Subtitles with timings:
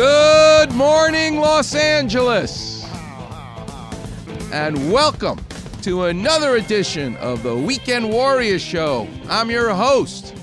[0.00, 2.88] Good morning, Los Angeles.
[4.50, 5.38] And welcome
[5.82, 9.06] to another edition of the Weekend Warrior Show.
[9.28, 10.34] I'm your host,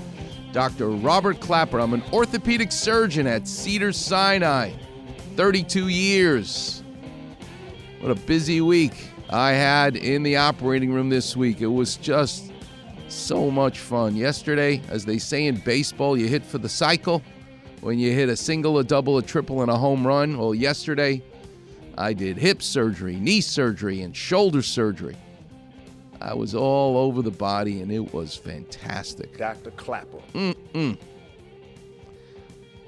[0.52, 0.90] Dr.
[0.90, 1.80] Robert Clapper.
[1.80, 4.74] I'm an orthopedic surgeon at Cedar Sinai.
[5.36, 6.84] 32 years.
[8.00, 11.62] What a busy week I had in the operating room this week.
[11.62, 12.52] It was just
[13.08, 14.16] so much fun.
[14.16, 17.24] Yesterday, as they say in baseball, you hit for the cycle
[17.82, 20.38] when you hit a single, a double, a triple, and a home run.
[20.38, 21.22] Well, yesterday
[21.98, 25.16] I did hip surgery, knee surgery, and shoulder surgery.
[26.20, 29.38] I was all over the body, and it was fantastic.
[29.38, 29.72] Dr.
[29.72, 30.18] Clapper.
[30.34, 30.98] Mm-mm.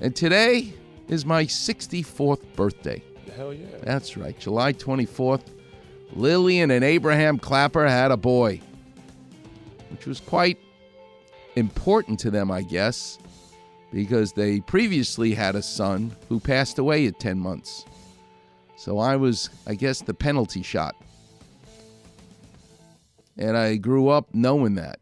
[0.02, 0.74] And today
[1.08, 3.04] is my 64th birthday.
[3.36, 3.68] Hell yeah.
[3.84, 5.44] That's right, July 24th.
[6.14, 8.60] Lillian and Abraham Clapper had a boy,
[9.92, 10.58] which was quite
[11.56, 13.20] important to them, I guess
[13.92, 17.86] because they previously had a son who passed away at 10 months.
[18.78, 20.96] So I was, I guess, the penalty shot.
[23.38, 25.00] And I grew up knowing that,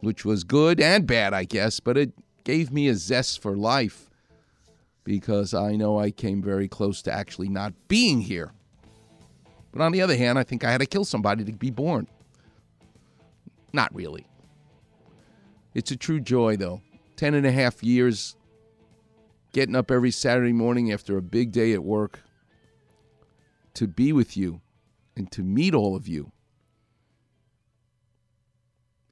[0.00, 2.12] which was good and bad, I guess, but it
[2.44, 4.08] gave me a zest for life
[5.04, 8.52] because I know I came very close to actually not being here.
[9.72, 12.06] But on the other hand, I think I had to kill somebody to be born.
[13.72, 14.26] Not really.
[15.74, 16.80] It's a true joy, though.
[17.18, 18.36] Ten and a half years
[19.52, 22.20] getting up every Saturday morning after a big day at work
[23.74, 24.60] to be with you
[25.16, 26.30] and to meet all of you.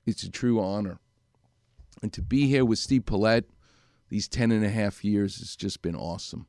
[0.07, 1.01] It's a true honor.
[2.01, 3.47] And to be here with Steve Paulette
[4.09, 6.47] these ten and a half years has just been awesome.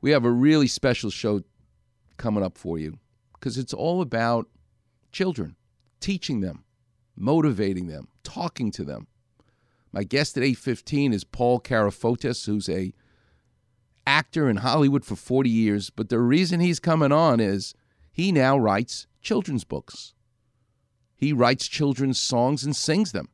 [0.00, 1.42] We have a really special show
[2.16, 2.98] coming up for you
[3.34, 4.48] because it's all about
[5.12, 5.56] children,
[6.00, 6.64] teaching them,
[7.14, 9.06] motivating them, talking to them.
[9.92, 12.92] My guest at 8:15 is Paul Karafotis, who's a
[14.06, 17.74] actor in Hollywood for 40 years, but the reason he's coming on is
[18.10, 20.14] he now writes children's books.
[21.16, 23.28] He writes children's songs and sings them.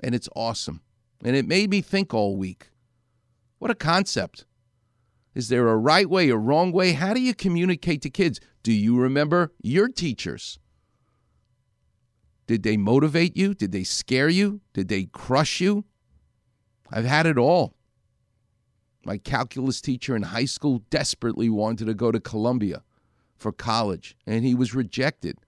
[0.00, 0.82] And it's awesome.
[1.24, 2.70] And it made me think all week.
[3.58, 4.44] What a concept.
[5.34, 6.92] Is there a right way, a wrong way?
[6.92, 8.40] How do you communicate to kids?
[8.62, 10.58] Do you remember your teachers?
[12.46, 13.54] Did they motivate you?
[13.54, 14.60] Did they scare you?
[14.72, 15.84] Did they crush you?
[16.90, 17.74] I've had it all.
[19.04, 22.82] My calculus teacher in high school desperately wanted to go to Columbia
[23.36, 25.38] for college, and he was rejected.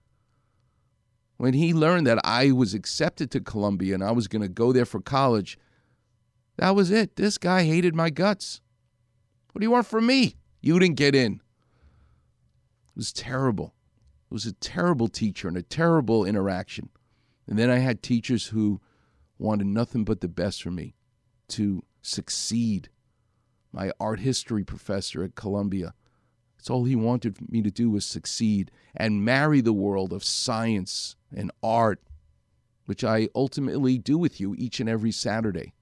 [1.37, 4.71] When he learned that I was accepted to Columbia and I was going to go
[4.71, 5.57] there for college,
[6.57, 7.15] that was it.
[7.15, 8.61] This guy hated my guts.
[9.51, 10.35] What do you want from me?
[10.61, 11.33] You didn't get in.
[11.33, 13.73] It was terrible.
[14.29, 16.89] It was a terrible teacher and a terrible interaction.
[17.47, 18.81] And then I had teachers who
[19.37, 20.95] wanted nothing but the best for me
[21.49, 22.89] to succeed.
[23.71, 25.93] My art history professor at Columbia,
[26.57, 31.15] it's all he wanted me to do was succeed and marry the world of science
[31.35, 32.01] and art,
[32.85, 35.73] which I ultimately do with you each and every Saturday.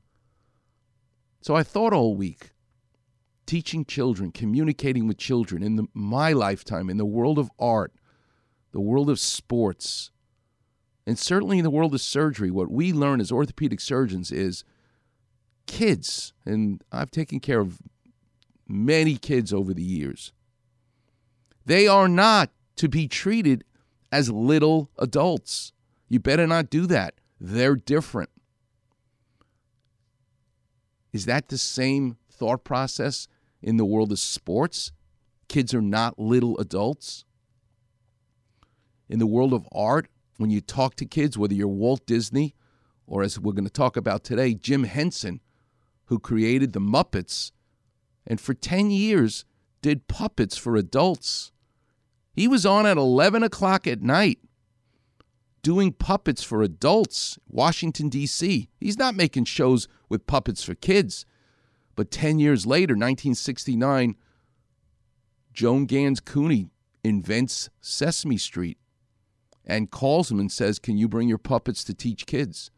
[1.41, 2.51] So I thought all week
[3.45, 7.93] teaching children, communicating with children in the, my lifetime, in the world of art,
[8.73, 10.11] the world of sports,
[11.07, 14.65] and certainly in the world of surgery, what we learn as orthopedic surgeons is
[15.67, 17.79] kids, and I've taken care of
[18.67, 20.33] many kids over the years,
[21.65, 23.63] they are not to be treated
[24.11, 25.71] as little adults.
[26.09, 27.15] You better not do that.
[27.39, 28.29] They're different.
[31.13, 33.27] Is that the same thought process
[33.61, 34.91] in the world of sports?
[35.47, 37.23] Kids are not little adults
[39.09, 40.07] in the world of art,
[40.37, 42.55] when you talk to kids, whether you're Walt Disney
[43.05, 45.41] or, as we're going to talk about today, Jim Henson,
[46.05, 47.51] who created the Muppets
[48.25, 49.45] and for 10 years
[49.81, 51.51] did puppets for adults.
[52.31, 54.39] He was on at 11 o'clock at night
[55.61, 58.69] doing puppets for adults, Washington, D.C.
[58.79, 61.25] He's not making shows with puppets for kids.
[61.95, 64.15] But 10 years later, 1969,
[65.53, 66.69] Joan Ganz Cooney
[67.03, 68.77] invents Sesame Street
[69.65, 72.71] and calls him and says, Can you bring your puppets to teach kids?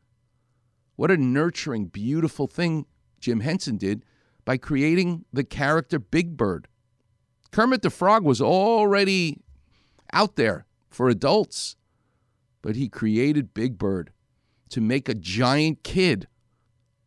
[0.96, 2.86] What a nurturing, beautiful thing
[3.20, 4.04] Jim Henson did
[4.46, 6.68] by creating the character Big Bird.
[7.52, 9.40] Kermit the Frog was already
[10.14, 11.76] out there for adults,
[12.62, 14.12] but he created Big Bird
[14.70, 16.28] to make a giant kid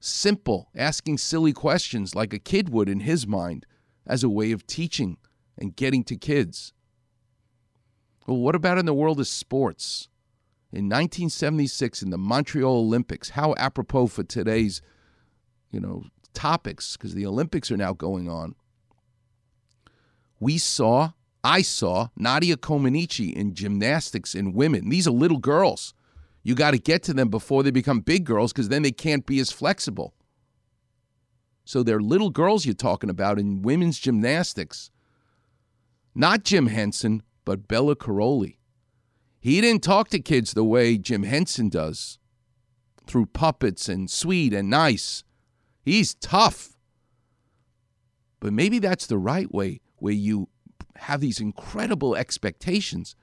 [0.00, 3.66] simple, asking silly questions like a kid would in his mind
[4.06, 5.16] as a way of teaching
[5.56, 6.72] and getting to kids.
[8.28, 10.08] Well, what about in the world of sports?
[10.70, 14.82] In 1976, in the Montreal Olympics, how apropos for today's,
[15.70, 16.04] you know,
[16.34, 18.54] topics, because the Olympics are now going on.
[20.38, 24.90] We saw, I saw Nadia Comaneci in gymnastics in women.
[24.90, 25.94] These are little girls.
[26.42, 29.24] You got to get to them before they become big girls because then they can't
[29.24, 30.12] be as flexible.
[31.64, 34.90] So they're little girls you're talking about in women's gymnastics.
[36.14, 38.58] Not Jim Henson, but Bela Karolyi.
[39.40, 42.18] He didn't talk to kids the way Jim Henson does
[43.06, 45.24] through puppets and sweet and nice.
[45.82, 46.76] He's tough.
[48.38, 50.50] But maybe that's the right way, where you
[50.96, 53.16] have these incredible expectations.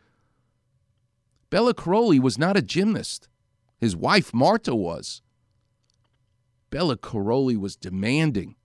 [1.51, 3.29] Bela Karolyi was not a gymnast.
[3.77, 5.21] His wife, Marta, was.
[6.71, 8.55] Bela Karolyi was demanding.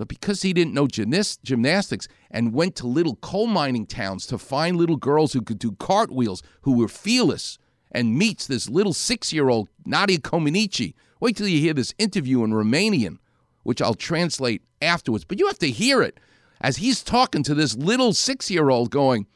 [0.00, 4.38] But because he didn't know gymnast, gymnastics and went to little coal mining towns to
[4.38, 7.58] find little girls who could do cartwheels, who were fearless,
[7.92, 10.94] and meets this little six year old Nadia Comaneci.
[11.20, 13.18] Wait till you hear this interview in Romanian,
[13.62, 15.26] which I'll translate afterwards.
[15.26, 16.18] But you have to hear it
[16.62, 19.26] as he's talking to this little six year old, going,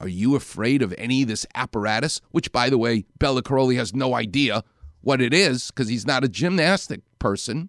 [0.00, 2.20] Are you afraid of any of this apparatus?
[2.32, 4.64] Which, by the way, Bela Karolyi has no idea
[5.00, 7.68] what it is because he's not a gymnastic person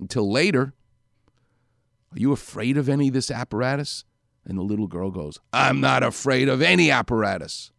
[0.00, 0.74] until later.
[2.12, 4.04] Are you afraid of any of this apparatus?
[4.44, 7.72] And the little girl goes, I'm not afraid of any apparatus.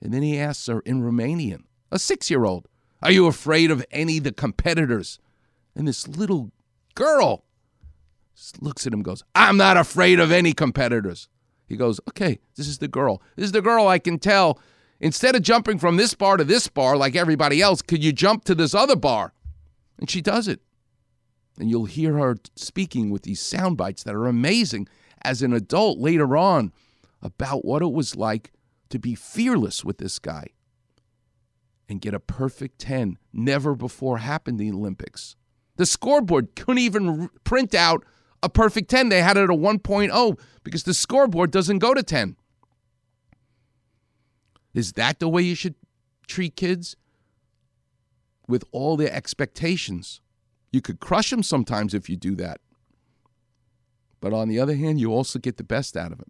[0.00, 2.68] And then he asks her in Romanian, a six year old,
[3.02, 5.18] Are you afraid of any of the competitors?
[5.74, 6.52] And this little
[6.94, 7.44] girl
[8.60, 11.28] looks at him goes, I'm not afraid of any competitors.
[11.66, 13.22] He goes, Okay, this is the girl.
[13.36, 14.58] This is the girl I can tell.
[15.00, 18.44] Instead of jumping from this bar to this bar like everybody else, could you jump
[18.44, 19.32] to this other bar?
[19.98, 20.60] And she does it.
[21.60, 24.88] And you'll hear her speaking with these sound bites that are amazing
[25.20, 26.72] as an adult later on
[27.22, 28.52] about what it was like
[28.88, 30.46] to be fearless with this guy
[31.86, 33.18] and get a perfect 10.
[33.32, 35.36] Never before happened in the Olympics.
[35.76, 38.06] The scoreboard couldn't even print out
[38.42, 39.10] a perfect 10.
[39.10, 42.36] They had it at a 1.0 because the scoreboard doesn't go to 10.
[44.72, 45.74] Is that the way you should
[46.26, 46.96] treat kids?
[48.48, 50.20] With all their expectations.
[50.70, 52.60] You could crush them sometimes if you do that.
[54.20, 56.28] But on the other hand, you also get the best out of it.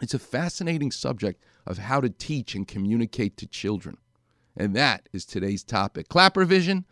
[0.00, 3.98] It's a fascinating subject of how to teach and communicate to children.
[4.56, 6.08] And that is today's topic.
[6.08, 6.84] Clapper Vision,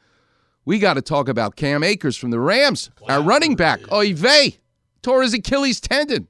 [0.65, 3.81] we got to talk about Cam Akers from the Rams, our running back.
[3.93, 4.59] Oy vey,
[5.03, 6.29] tore his Achilles tendon.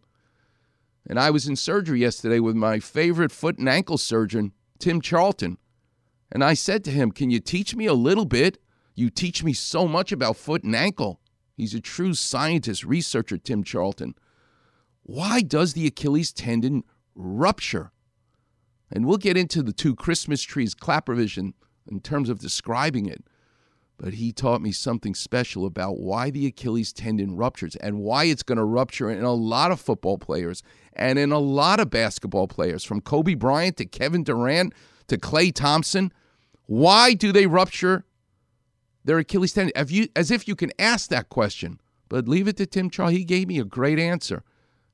[1.07, 5.59] And I was in surgery yesterday with my favorite foot and ankle surgeon, Tim Charlton.
[6.31, 8.59] And I said to him, Can you teach me a little bit?
[8.95, 11.21] You teach me so much about foot and ankle.
[11.57, 14.15] He's a true scientist, researcher, Tim Charlton.
[15.03, 16.85] Why does the Achilles tendon
[17.15, 17.93] rupture?
[18.91, 21.55] And we'll get into the two Christmas trees clapper vision
[21.91, 23.25] in terms of describing it.
[23.99, 28.43] But he taught me something special about why the Achilles tendon ruptures and why it's
[28.43, 30.63] going to rupture in a lot of football players
[30.93, 34.75] and in a lot of basketball players, from Kobe Bryant to Kevin Durant
[35.09, 36.13] to Klay Thompson.
[36.67, 38.05] Why do they rupture
[39.05, 39.73] their Achilles tendon?
[39.77, 41.81] If you, as if you can ask that question.
[42.09, 43.09] But leave it to Tim Chaw.
[43.09, 44.43] He gave me a great answer,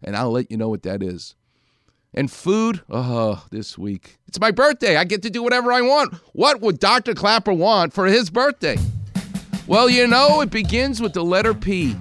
[0.05, 1.35] and I'll let you know what that is.
[2.15, 4.19] And food, oh, this week.
[4.29, 4.97] It's my birthday.
[4.97, 6.15] I get to do whatever I want.
[6.33, 7.15] What would Dr.
[7.15, 8.77] Clapper want for his birthday?
[9.67, 11.97] Well, you know, it begins with the letter P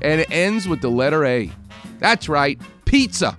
[0.00, 1.52] and it ends with the letter A.
[1.98, 3.36] That's right, pizza.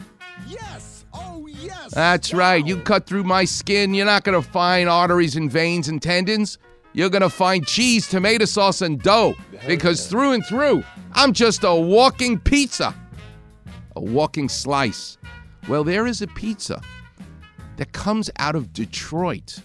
[0.47, 1.05] Yes.
[1.13, 1.91] Oh, yes.
[1.93, 2.65] That's right.
[2.65, 6.57] You cut through my skin, you're not going to find arteries and veins and tendons.
[6.93, 9.35] You're going to find cheese, tomato sauce, and dough
[9.67, 12.95] because through and through, I'm just a walking pizza,
[13.95, 15.17] a walking slice.
[15.67, 16.81] Well, there is a pizza
[17.77, 19.59] that comes out of Detroit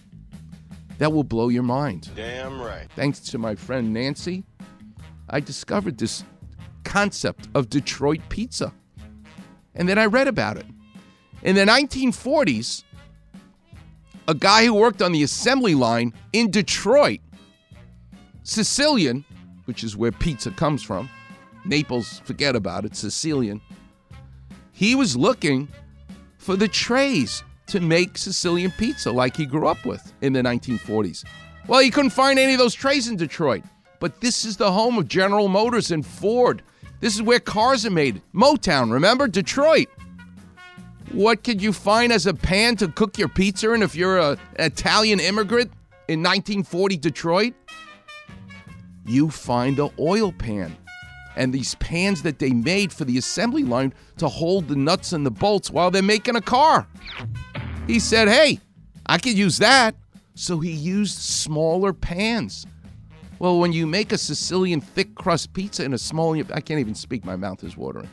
[0.99, 2.11] that will blow your mind.
[2.15, 2.87] Damn right.
[2.95, 4.45] Thanks to my friend Nancy,
[5.31, 6.25] I discovered this
[6.85, 8.73] concept of Detroit pizza.
[9.75, 10.67] And then I read about it.
[11.43, 12.85] In the 1940s,
[14.29, 17.21] a guy who worked on the assembly line in Detroit,
[18.43, 19.25] Sicilian,
[19.67, 21.09] which is where pizza comes from,
[21.65, 23.61] Naples, forget about it, Sicilian,
[24.73, 25.69] he was looking
[26.39, 31.25] for the trays to make Sicilian pizza like he grew up with in the 1940s.
[31.67, 33.63] Well, he couldn't find any of those trays in Detroit.
[34.01, 36.63] But this is the home of General Motors and Ford.
[37.01, 38.21] This is where cars are made.
[38.35, 39.27] Motown, remember?
[39.29, 39.89] Detroit.
[41.13, 44.31] What could you find as a pan to cook your pizza in if you're a,
[44.57, 45.71] an Italian immigrant
[46.09, 47.55] in 1940 Detroit?
[49.07, 50.77] You find a oil pan.
[51.37, 55.27] And these pans that they made for the assembly line to hold the nuts and
[55.27, 56.87] the bolts while they're making a car.
[57.87, 58.61] He said, hey,
[59.07, 59.95] I could use that.
[60.35, 62.67] So he used smaller pans.
[63.39, 66.95] Well, when you make a Sicilian thick crust pizza in a small, I can't even
[66.95, 68.09] speak, my mouth is watering.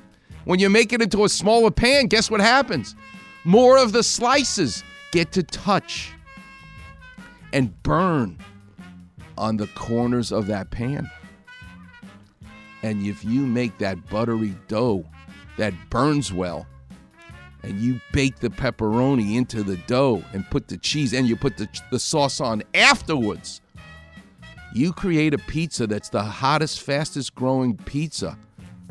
[0.45, 2.95] When you make it into a smaller pan, guess what happens?
[3.43, 6.12] More of the slices get to touch
[7.53, 8.38] and burn
[9.38, 11.10] on the corners of that pan.
[12.83, 15.05] And if you make that buttery dough
[15.57, 16.65] that burns well,
[17.63, 21.57] and you bake the pepperoni into the dough and put the cheese and you put
[21.57, 23.62] the, the sauce on afterwards,
[24.74, 28.38] you create a pizza that's the hottest, fastest growing pizza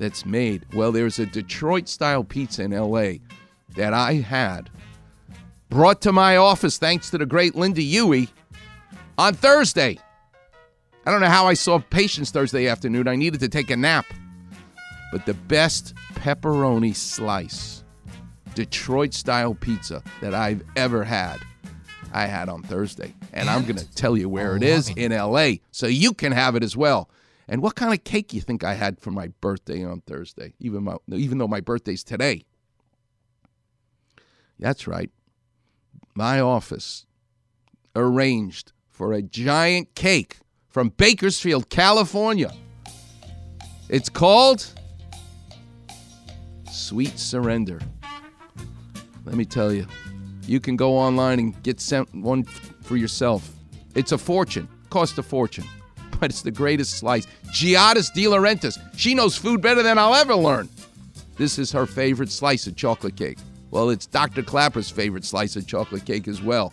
[0.00, 0.66] that's made.
[0.72, 3.18] Well, there's a Detroit style pizza in LA
[3.76, 4.70] that I had
[5.68, 8.30] brought to my office thanks to the great Linda Huey
[9.18, 9.98] on Thursday.
[11.04, 13.06] I don't know how I saw patients Thursday afternoon.
[13.06, 14.06] I needed to take a nap.
[15.12, 17.84] But the best pepperoni slice,
[18.54, 21.38] Detroit style pizza that I've ever had,
[22.12, 23.14] I had on Thursday.
[23.32, 26.56] And I'm going to tell you where it is in LA so you can have
[26.56, 27.10] it as well.
[27.50, 30.84] And what kind of cake you think I had for my birthday on Thursday, even,
[30.84, 32.44] my, even though my birthday's today?
[34.60, 35.10] That's right.
[36.14, 37.06] My office
[37.96, 40.38] arranged for a giant cake
[40.68, 42.52] from Bakersfield, California.
[43.88, 44.72] It's called
[46.70, 47.80] Sweet Surrender.
[49.24, 49.88] Let me tell you,
[50.46, 53.50] you can go online and get sent one for yourself.
[53.96, 55.64] It's a fortune, cost a fortune,
[56.20, 57.26] but it's the greatest slice.
[57.52, 58.78] Giada's De Laurentiis.
[58.96, 60.68] She knows food better than I'll ever learn.
[61.36, 63.38] This is her favorite slice of chocolate cake.
[63.70, 64.42] Well, it's Dr.
[64.42, 66.72] Clapper's favorite slice of chocolate cake as well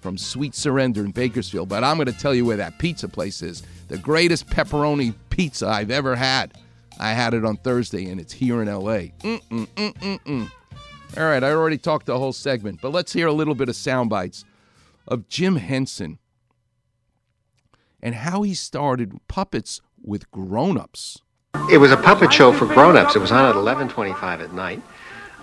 [0.00, 1.68] from Sweet Surrender in Bakersfield.
[1.68, 3.62] But I'm going to tell you where that pizza place is.
[3.88, 6.54] The greatest pepperoni pizza I've ever had.
[6.98, 9.10] I had it on Thursday, and it's here in LA.
[9.22, 10.50] Mm-mm, mm-mm,
[11.16, 13.76] All right, I already talked the whole segment, but let's hear a little bit of
[13.76, 14.44] sound bites
[15.06, 16.18] of Jim Henson
[18.02, 21.22] and how he started puppets with grown-ups.
[21.70, 23.16] It was a puppet show for grown-ups.
[23.16, 24.82] It was on at 11:25 at night.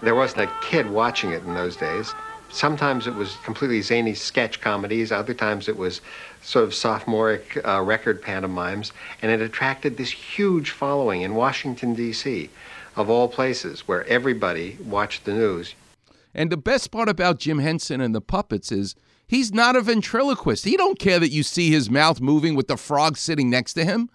[0.02, 2.14] There wasn't a kid watching it in those days.
[2.50, 5.12] Sometimes it was completely zany sketch comedies.
[5.12, 6.02] Other times it was
[6.42, 8.92] sort of sophomoric uh, record pantomimes,
[9.22, 12.50] and it attracted this huge following in Washington D.C.
[12.96, 15.74] of all places, where everybody watched the news.
[16.36, 18.96] And the best part about Jim Henson and the puppets is
[19.34, 20.64] he's not a ventriloquist.
[20.64, 23.84] He don't care that you see his mouth moving with the frog sitting next to
[23.84, 24.10] him.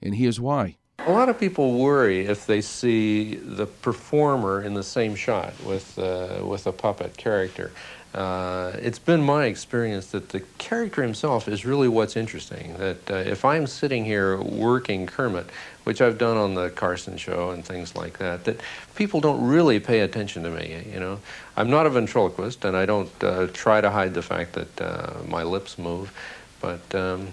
[0.00, 0.78] And here's why.
[1.00, 5.98] A lot of people worry if they see the performer in the same shot with,
[5.98, 7.70] uh, with a puppet character.
[8.14, 12.76] Uh, it's been my experience that the character himself is really what's interesting.
[12.78, 15.50] That uh, if I'm sitting here working Kermit,
[15.82, 18.60] which I've done on the Carson show and things like that, that
[18.94, 20.84] people don't really pay attention to me.
[20.92, 21.20] You know,
[21.56, 25.14] I'm not a ventriloquist, and I don't uh, try to hide the fact that uh,
[25.26, 26.12] my lips move,
[26.60, 26.94] but.
[26.94, 27.28] Um,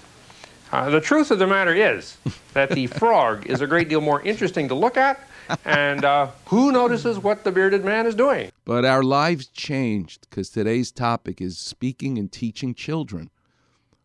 [0.72, 2.16] uh, the truth of the matter is
[2.54, 5.20] that the frog is a great deal more interesting to look at,
[5.66, 8.52] and uh, who notices what the bearded man is doing?
[8.66, 13.30] But our lives changed because today's topic is speaking and teaching children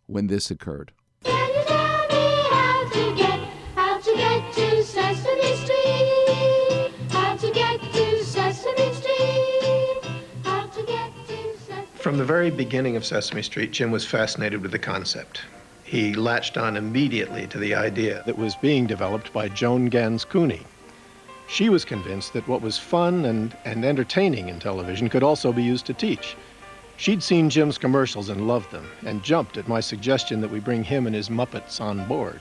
[0.07, 0.93] when this occurred.
[1.25, 3.40] Can you tell me how to get,
[3.75, 6.93] how to get to Sesame Street?
[7.11, 10.00] How to get to Sesame Street?
[10.45, 14.62] How to get to Sesame From the very beginning of Sesame Street, Jim was fascinated
[14.62, 15.43] with the concept.
[15.85, 18.25] He latched on immediately to the idea.
[18.26, 20.62] that was being developed by Joan Ganz Cooney.
[21.49, 25.62] She was convinced that what was fun and, and entertaining in television could also be
[25.62, 26.37] used to teach.
[26.97, 30.83] She'd seen Jim's commercials and loved them, and jumped at my suggestion that we bring
[30.83, 32.41] him and his Muppets on board.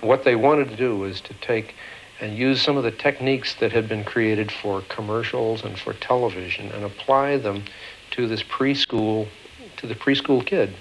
[0.00, 1.74] What they wanted to do was to take
[2.20, 6.70] and use some of the techniques that had been created for commercials and for television
[6.72, 7.64] and apply them
[8.10, 9.28] to this preschool,
[9.76, 10.74] to the preschool kid.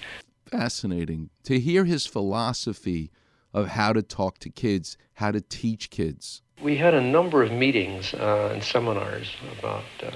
[0.46, 3.12] Fascinating to hear his philosophy
[3.54, 6.42] of how to talk to kids, how to teach kids.
[6.62, 10.12] We had a number of meetings uh, and seminars about uh,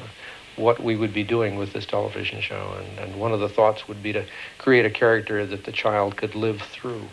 [0.55, 3.87] what we would be doing with this television show, and, and one of the thoughts
[3.87, 4.25] would be to
[4.57, 7.03] create a character that the child could live through.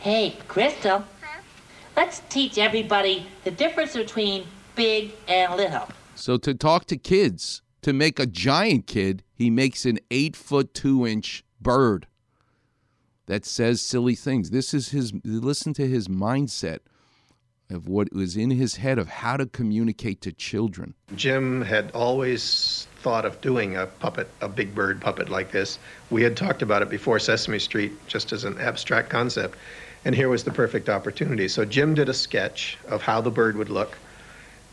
[0.00, 1.04] Hey, Crystal.
[1.96, 5.88] Let's teach everybody the difference between big and little.
[6.14, 10.74] So to talk to kids, to make a giant kid, he makes an eight foot
[10.74, 12.06] two inch bird
[13.26, 14.50] that says silly things.
[14.50, 16.80] This is his, listen to his mindset
[17.70, 20.94] of what was in his head of how to communicate to children.
[21.16, 25.78] Jim had always thought of doing a puppet, a big bird puppet like this.
[26.10, 29.56] We had talked about it before Sesame Street just as an abstract concept,
[30.04, 31.48] and here was the perfect opportunity.
[31.48, 33.98] So Jim did a sketch of how the bird would look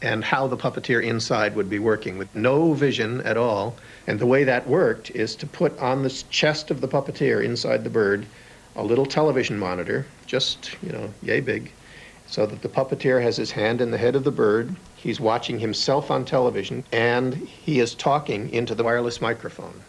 [0.02, 3.76] and how the puppeteer inside would be working with no vision at all.
[4.08, 7.84] And the way that worked is to put on the chest of the puppeteer inside
[7.84, 8.26] the bird
[8.76, 11.72] a little television monitor, just, you know, yay big,
[12.32, 14.74] so that the puppeteer has his hand in the head of the bird.
[14.96, 19.82] He's watching himself on television, and he is talking into the wireless microphone.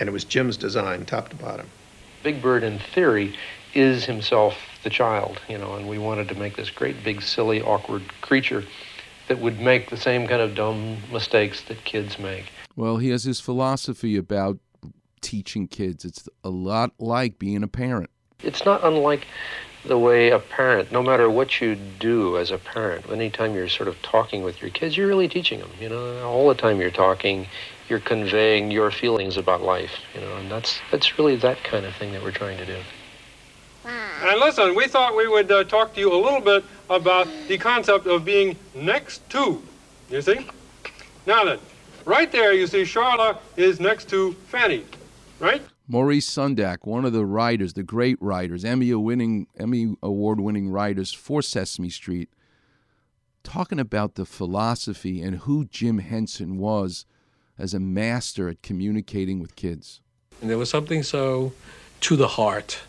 [0.00, 1.68] And it was Jim's design, top to bottom.
[2.24, 3.36] Big Bird, in theory,
[3.74, 7.62] is himself the child, you know, and we wanted to make this great, big, silly,
[7.62, 8.64] awkward creature
[9.28, 12.46] that would make the same kind of dumb mistakes that kids make.
[12.74, 14.58] Well, he has his philosophy about
[15.20, 16.04] teaching kids.
[16.04, 18.10] It's a lot like being a parent.
[18.42, 19.28] It's not unlike
[19.84, 23.88] the way a parent, no matter what you do as a parent, anytime you're sort
[23.88, 25.70] of talking with your kids, you're really teaching them.
[25.80, 27.46] You know, all the time you're talking,
[27.88, 29.92] you're conveying your feelings about life.
[30.14, 32.76] You know, and that's that's really that kind of thing that we're trying to do.
[33.84, 37.58] And listen, we thought we would uh, talk to you a little bit about the
[37.58, 39.60] concept of being next to.
[40.10, 40.46] You see?
[41.26, 41.58] Now then,
[42.04, 44.84] right there, you see Charlotte is next to Fanny,
[45.40, 45.62] right?
[45.92, 51.12] Maurice Sendak, one of the writers, the great writers, Emmy winning Emmy award winning writers
[51.12, 52.30] for Sesame Street,
[53.44, 57.04] talking about the philosophy and who Jim Henson was
[57.58, 60.00] as a master at communicating with kids.
[60.40, 61.52] And there was something so
[62.00, 62.80] to the heart,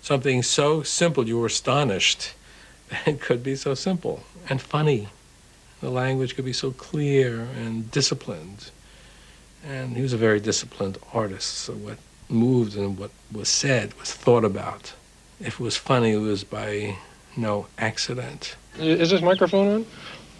[0.00, 2.34] something so simple you were astonished
[2.88, 5.08] that it could be so simple and funny.
[5.80, 8.70] The language could be so clear and disciplined.
[9.64, 14.12] And he was a very disciplined artist, so what moved and what was said was
[14.12, 14.92] thought about.
[15.40, 16.96] If it was funny, it was by
[17.36, 18.56] no accident.
[18.78, 19.86] Is this microphone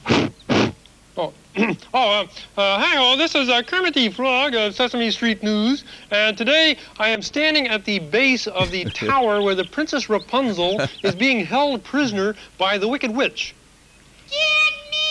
[0.08, 0.72] on?
[1.16, 3.16] Oh, oh, uh, uh, hi all.
[3.16, 7.66] This is uh, Kermit the Frog of Sesame Street News, and today I am standing
[7.66, 12.78] at the base of the tower where the Princess Rapunzel is being held prisoner by
[12.78, 13.54] the Wicked Witch.
[14.28, 14.36] Get
[14.92, 15.08] me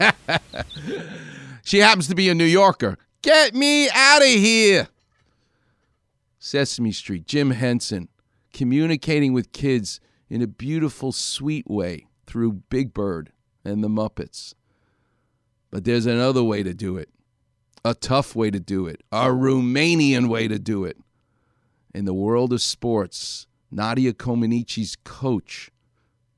[0.00, 0.40] out of here!
[1.62, 2.98] she happens to be a New Yorker.
[3.22, 4.88] Get me out of here.
[6.38, 8.08] Sesame Street, Jim Henson,
[8.52, 13.30] communicating with kids in a beautiful, sweet way through Big Bird
[13.64, 14.54] and the Muppets.
[15.70, 17.08] But there's another way to do it
[17.84, 20.96] a tough way to do it, a Romanian way to do it.
[21.92, 25.70] In the world of sports, Nadia Comaneci's coach,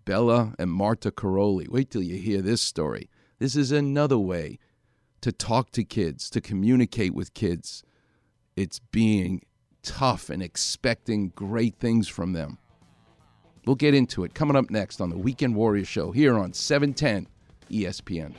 [0.05, 1.69] Bela and Marta Karolyi.
[1.69, 3.09] Wait till you hear this story.
[3.39, 4.59] This is another way
[5.25, 7.83] to talk to kids, to communicate with kids.
[8.57, 9.41] It's being
[9.83, 12.59] tough and expecting great things from them.
[13.65, 16.53] We'll get into it coming up next on the Weekend Warrior Show here on E
[16.53, 17.27] 710
[17.71, 18.35] ESPN.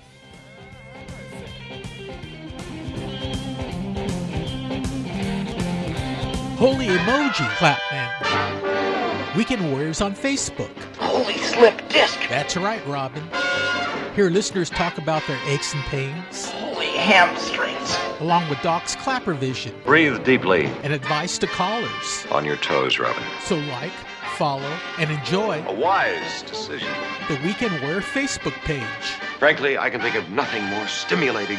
[6.56, 9.36] Holy emoji, clap, man.
[9.36, 10.70] Weekend Warriors on Facebook.
[10.98, 12.20] Holy slip disc.
[12.30, 13.24] That's right, Robin.
[14.16, 16.65] Hear listeners talk about their aches and pains, Holy
[17.06, 17.96] hamstrings.
[18.20, 20.66] along with Doc's Clapper Vision Breathe deeply.
[20.84, 22.26] and advice to callers.
[22.32, 23.22] On your toes, Robin.
[23.44, 23.92] So like,
[24.38, 26.88] follow, and enjoy A wise decision.
[27.28, 28.82] the Weekend Warrior Facebook page.
[29.40, 31.58] Frankly, I can think of nothing more stimulating.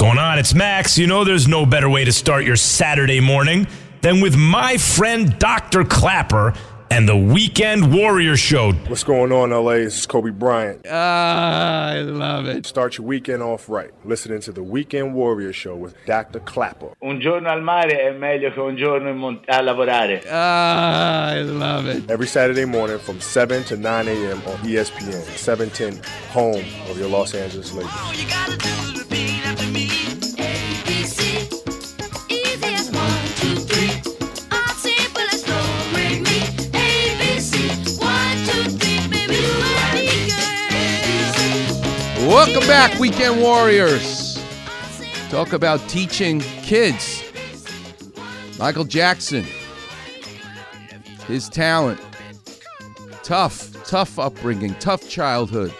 [0.00, 0.98] Going on, it's Max.
[0.98, 3.66] You know there's no better way to start your Saturday morning
[4.02, 5.84] than with my friend Dr.
[5.84, 6.52] Clapper
[6.90, 8.72] and the Weekend Warrior Show.
[8.88, 9.84] What's going on, LA?
[9.84, 10.86] This is Kobe Bryant.
[10.88, 12.66] Ah, I love it.
[12.66, 13.90] Start your weekend off right.
[14.04, 16.40] Listening to the Weekend Warrior Show with Dr.
[16.40, 16.90] Clapper.
[17.02, 20.22] Un giorno al mare è meglio che un giorno in mont- a lavorare.
[20.28, 22.10] Ah, I love it.
[22.10, 24.40] Every Saturday morning from 7 to 9 a.m.
[24.46, 26.00] on ESPN, 710,
[26.32, 29.06] home of your Los Angeles Lakers.
[42.46, 44.40] Welcome back, Weekend Warriors.
[45.30, 47.24] Talk about teaching kids.
[48.56, 49.44] Michael Jackson,
[51.26, 52.00] his talent,
[53.24, 55.74] tough, tough upbringing, tough childhood.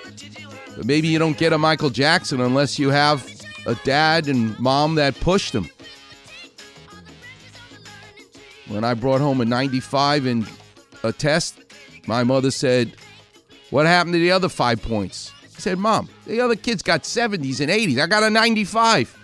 [0.76, 3.24] But maybe you don't get a Michael Jackson unless you have
[3.64, 5.70] a dad and mom that pushed him.
[8.66, 10.44] When I brought home a 95 in
[11.04, 11.60] a test,
[12.08, 12.96] my mother said,
[13.70, 15.30] What happened to the other five points?
[15.66, 18.00] Said, Mom, the other kids got 70s and 80s.
[18.00, 19.18] I got a 95.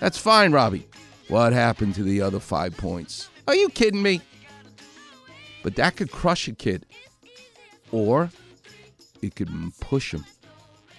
[0.00, 0.84] That's fine, Robbie.
[1.28, 3.30] What happened to the other five points?
[3.46, 4.20] Are you kidding me?
[5.62, 6.86] But that could crush a kid.
[7.92, 8.30] Or
[9.22, 10.24] it could push him.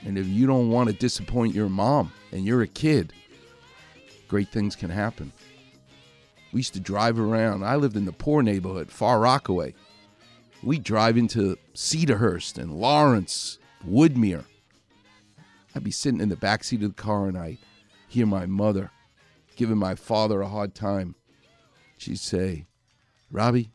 [0.05, 3.11] And if you don't want to disappoint your mom and you're a kid,
[4.29, 5.33] great things can happen.
[6.53, 7.65] We used to drive around.
[7.65, 9.73] I lived in the poor neighborhood, Far Rockaway.
[10.63, 14.45] We'd drive into Cedarhurst and Lawrence, Woodmere.
[15.77, 17.59] I'd be sitting in the back seat of the car and I
[18.07, 18.89] hear my mother
[19.55, 21.13] giving my father a hard time.
[21.99, 22.65] She'd say,
[23.29, 23.69] Robbie,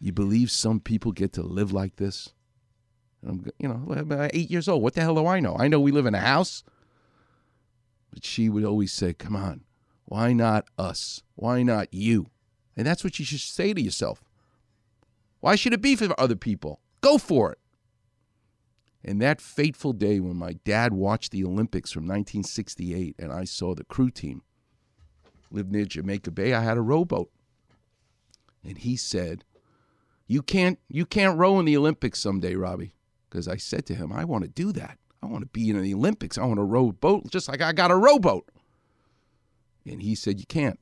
[0.00, 2.30] you believe some people get to live like this?
[3.20, 4.82] And I'm, you know, eight years old.
[4.82, 5.54] What the hell do I know?
[5.58, 6.64] I know we live in a house.
[8.10, 9.64] But she would always say, come on,
[10.06, 11.20] why not us?
[11.34, 12.30] Why not you?
[12.74, 14.24] And that's what you should say to yourself.
[15.40, 16.80] Why should it be for other people?
[17.02, 17.58] Go for it.
[19.04, 23.74] And that fateful day when my dad watched the Olympics from 1968 and I saw
[23.74, 24.42] the crew team
[25.50, 27.30] lived near Jamaica Bay, I had a rowboat.
[28.64, 29.44] And he said,
[30.26, 32.94] "You can't you can't row in the Olympics someday, Robbie."
[33.28, 34.98] Because I said to him, "I want to do that.
[35.22, 36.38] I want to be in the Olympics.
[36.38, 38.50] I want to row a boat just like I got a rowboat."
[39.84, 40.80] And he said, "You can't.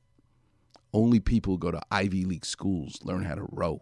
[0.93, 3.81] Only people who go to Ivy League schools learn how to row.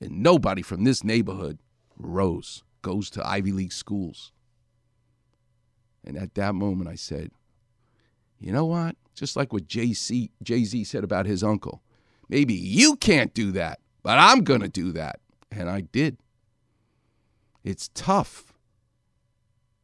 [0.00, 1.58] And nobody from this neighborhood
[1.96, 4.30] rows, goes to Ivy League schools."
[6.04, 7.32] And at that moment I said,
[8.38, 8.96] "You know what?
[9.14, 10.30] Just like what Jay-Z,
[10.84, 11.82] said about his uncle.
[12.28, 15.20] Maybe you can't do that, but I'm going to do that."
[15.50, 16.18] And I did.
[17.62, 18.52] It's tough,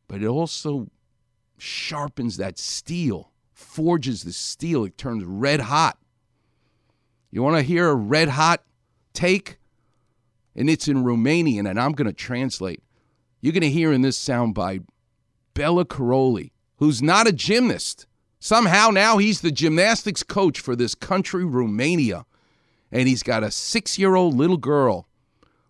[0.07, 0.91] but it also
[1.57, 4.85] sharpens that steel, forges the steel.
[4.85, 5.99] It turns red hot.
[7.31, 8.65] You want to hear a red hot
[9.13, 9.59] take?
[10.57, 12.83] And it's in Romanian, and I'm going to translate.
[13.41, 14.85] You're going to hear in this soundbite
[15.55, 18.07] Bela Karolyi, who's not a gymnast.
[18.39, 22.25] Somehow now he's the gymnastics coach for this country, Romania.
[22.91, 25.09] And he's got a six year old little girl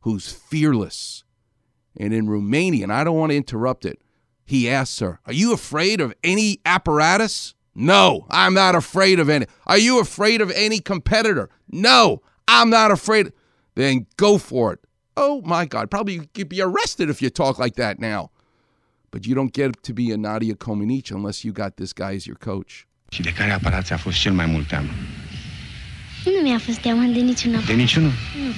[0.03, 1.25] who's fearless.
[1.97, 4.01] And in Romanian, I don't want to interrupt it,
[4.45, 7.55] he asks her, Are you afraid of any apparatus?
[7.75, 9.47] No, I'm not afraid of any.
[9.67, 11.51] Are you afraid of any competitor?
[11.69, 13.33] No, I'm not afraid.
[13.75, 14.81] Then go for it.
[15.15, 18.31] Oh my God, probably you could be arrested if you talk like that now.
[19.11, 22.27] But you don't get to be a Nadia Comaneci unless you got this guy as
[22.27, 22.87] your coach.
[23.09, 24.89] Și de care aparat ți-a fost cel mai mult teamă?
[26.25, 27.61] Nu mi-a fost teamă de niciuna.
[27.67, 28.13] De niciunul,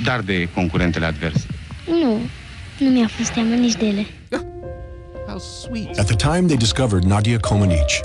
[0.05, 1.47] dar de concurentele adverse.
[1.87, 2.19] Nu,
[2.79, 4.07] nu mi-a fost teamă nici de ele.
[5.27, 5.99] How sweet.
[5.99, 8.01] At the time they discovered Nadia Comaneci,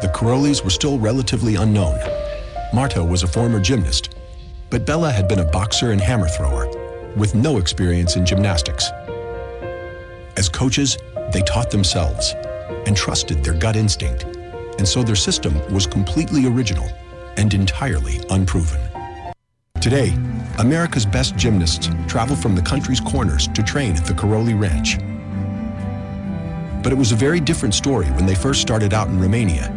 [0.00, 1.96] the Karolyis were still relatively unknown.
[2.72, 4.08] Marta was a former gymnast,
[4.70, 6.77] but Bela had been a boxer and hammer thrower
[7.18, 8.90] with no experience in gymnastics.
[10.36, 10.96] As coaches,
[11.32, 12.34] they taught themselves
[12.86, 14.24] and trusted their gut instinct,
[14.78, 16.88] and so their system was completely original
[17.36, 18.80] and entirely unproven.
[19.80, 20.12] Today,
[20.58, 24.98] America's best gymnasts travel from the country's corners to train at the Karolyi Ranch.
[26.82, 29.68] But it was a very different story when they first started out in Romania,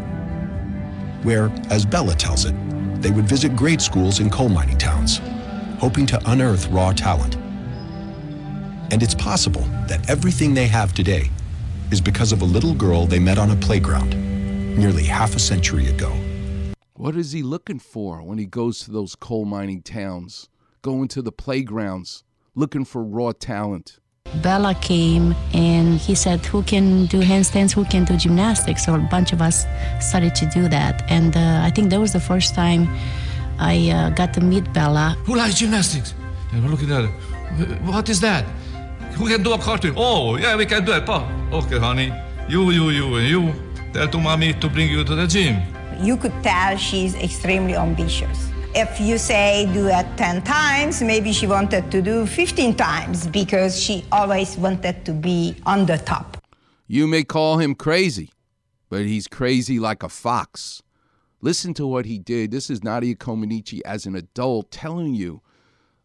[1.24, 2.56] where, as Bela tells it,
[3.02, 5.22] they would visit grade schools in coal mining towns,
[5.82, 7.36] hoping to unearth raw talent.
[8.92, 11.32] And it's possible that everything they have today
[11.90, 14.12] is because of a little girl they met on a playground
[14.78, 16.12] nearly half a century ago.
[16.94, 20.50] What is he looking for when he goes to those coal mining towns,
[20.84, 23.98] going to the playgrounds, looking for raw talent?
[24.44, 27.72] Bela came and he said, Who can do handstands?
[27.74, 28.86] Who can do gymnastics?
[28.86, 29.66] So a bunch of us
[30.00, 31.04] started to do that.
[31.10, 32.88] And uh, I think that was the first time
[33.62, 35.16] I uh, got to meet Bela.
[35.26, 36.16] Who likes gymnastics?
[36.52, 37.82] And we're looking at it.
[37.84, 38.44] What is that?
[39.18, 39.94] Who can do a cartwheel?
[39.96, 41.04] Oh, yeah, we can do it.
[41.08, 42.12] Oh, okay, honey.
[42.50, 43.54] You, you, you, and you.
[43.94, 45.62] Tell to mommy to bring you to the gym.
[46.02, 48.50] You could tell she's extremely ambitious.
[48.74, 53.80] If you say do it 10 times, maybe she wanted to do 15 times because
[53.80, 56.38] she always wanted to be on the top.
[56.88, 58.32] You may call him crazy,
[58.90, 60.82] but he's crazy like a fox.
[61.42, 62.52] Listen to what he did.
[62.52, 65.42] This is Nadia Comaneci as an adult telling you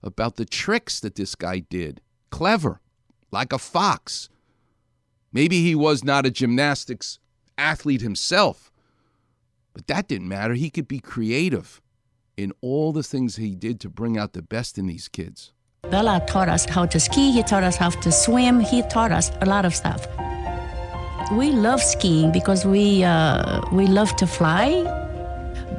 [0.02, 2.00] about the tricks that this guy did.
[2.30, 2.80] Clever,
[3.30, 4.30] like a fox.
[5.32, 7.18] Maybe he was not a gymnastics
[7.58, 8.72] athlete himself,
[9.74, 10.54] but that didn't matter.
[10.54, 11.82] He could be creative
[12.36, 15.52] in all the things he did to bring out the best in these kids.
[15.90, 19.30] Bela taught us how to ski, he taught us how to swim, he taught us
[19.42, 20.06] a lot of stuff.
[21.32, 25.05] We love skiing because we, uh, we love to fly.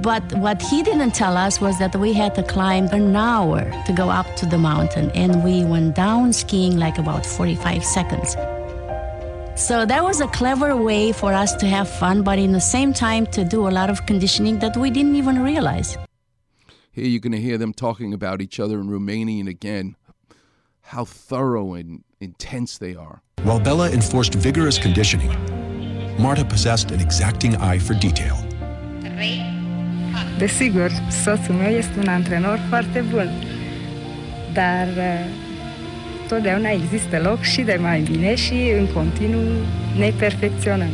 [0.02, 3.94] But what he didn't tell us was that we had to climb an hour to
[3.94, 8.36] go up to the mountain, and we went down skiing like about 45 seconds.
[9.56, 12.94] So that was a clever way for us to have fun, but in the same
[12.94, 15.98] time to do a lot of conditioning that we didn't even realize.
[16.92, 19.96] Here you're going to hear them talking about each other in Romanian again.
[20.82, 23.24] How thorough and intense they are.
[23.42, 25.32] While Bela enforced vigorous conditioning,
[26.22, 28.38] Marta possessed an exacting eye for detail.
[30.38, 30.91] Desigur,
[31.23, 33.30] soțul meu este un antrenor foarte bun,
[34.53, 35.25] dar uh,
[36.27, 39.51] totdeauna există loc și de mai bine și în continuu
[39.97, 40.89] ne perfecționăm.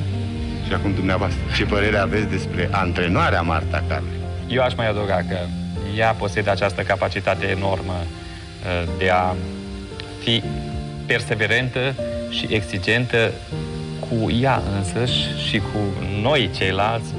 [0.68, 4.08] Și acum dumneavoastră, ce părere aveți despre antrenoarea Marta Carle?
[4.48, 5.38] Eu aș mai adăuga că
[5.98, 9.36] ea posedă această capacitate enormă uh, de a
[10.24, 10.44] fi
[11.06, 11.96] perseverentă
[12.30, 13.32] și exigentă
[14.00, 15.80] cu ea însăși și cu
[16.22, 17.14] noi ceilalți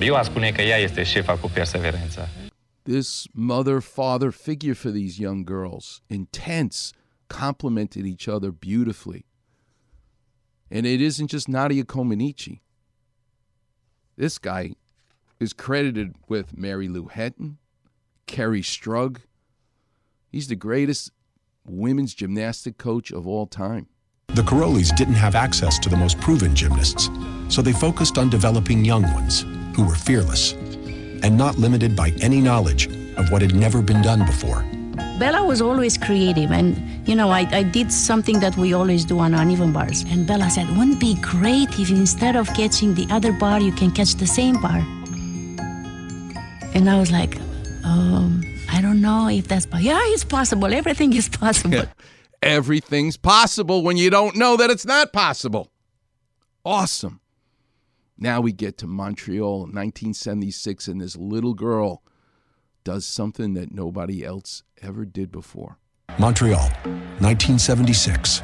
[0.00, 2.28] Eu spune că ea este șefa cu perseverență.
[2.82, 6.92] This mother father figure for these young girls, intense,
[7.28, 9.26] complemented each other beautifully.
[10.70, 12.60] And it isn't just Nadia Comaneci.
[14.16, 14.72] This guy
[15.38, 17.58] is credited with Mary Lou Retton,
[18.26, 19.18] Kerri Strug.
[20.30, 21.12] He's the greatest
[21.64, 23.86] women's gymnastic coach of all time.
[24.34, 27.10] The Karolyis didn't have access to the most proven gymnasts,
[27.48, 29.44] so they focused on developing young ones
[29.76, 30.52] who were fearless
[31.22, 32.86] and not limited by any knowledge
[33.18, 34.64] of what had never been done before.
[35.18, 39.18] Bela was always creative, and you know, I, I did something that we always do
[39.18, 40.02] on uneven bars.
[40.08, 43.72] And Bela said, Wouldn't it be great if instead of catching the other bar, you
[43.72, 44.78] can catch the same bar?
[46.74, 47.36] And I was like,
[47.84, 49.84] um, I don't know if that's possible.
[49.84, 50.72] Yeah, it's possible.
[50.72, 51.84] Everything is possible.
[52.42, 55.70] Everything's possible when you don't know that it's not possible.
[56.64, 57.20] Awesome.
[58.18, 62.02] Now we get to Montreal in 1976, and this little girl
[62.82, 65.78] does something that nobody else ever did before.
[66.18, 66.68] Montreal,
[67.20, 68.42] 1976,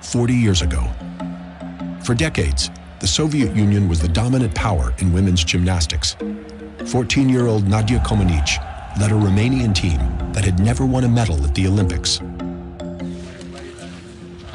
[0.00, 0.84] 40 years ago.
[2.02, 6.16] For decades, the Soviet Union was the dominant power in women's gymnastics.
[6.86, 8.58] 14 year old Nadia Comaneci
[9.00, 9.98] led a Romanian team
[10.32, 12.20] that had never won a medal at the Olympics.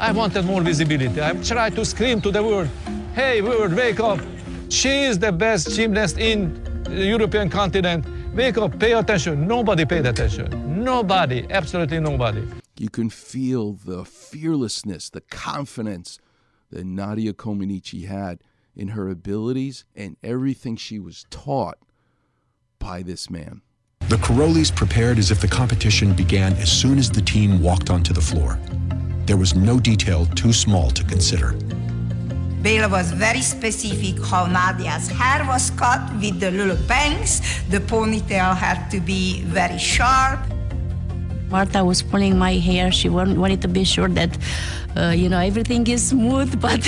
[0.04, 1.18] I wanted more visibility.
[1.22, 2.68] I tried to scream to the world,
[3.14, 4.20] hey, world, wake up.
[4.68, 8.04] She is the best gymnast in the European continent.
[8.34, 9.48] Wake up, pay attention.
[9.48, 10.84] Nobody paid attention.
[10.84, 12.46] Nobody, absolutely nobody.
[12.76, 16.18] You can feel the fearlessness, the confidence
[16.68, 18.42] that Nadia Comaneci had
[18.76, 21.78] in her abilities and everything she was taught
[22.78, 23.62] by this man.
[24.00, 28.12] The Karolyis prepared as if the competition began as soon as the team walked onto
[28.12, 28.60] the floor.
[29.26, 31.52] There was no detail too small to consider.
[32.60, 37.40] Bela was very specific how Nadia's hair was cut with the little bangs.
[37.68, 40.40] The ponytail had to be very sharp.
[41.50, 42.92] Marta was pulling my hair.
[42.92, 44.36] She wanted wanted to be sure that,
[44.96, 46.60] uh, you know, everything is smooth.
[46.66, 46.82] But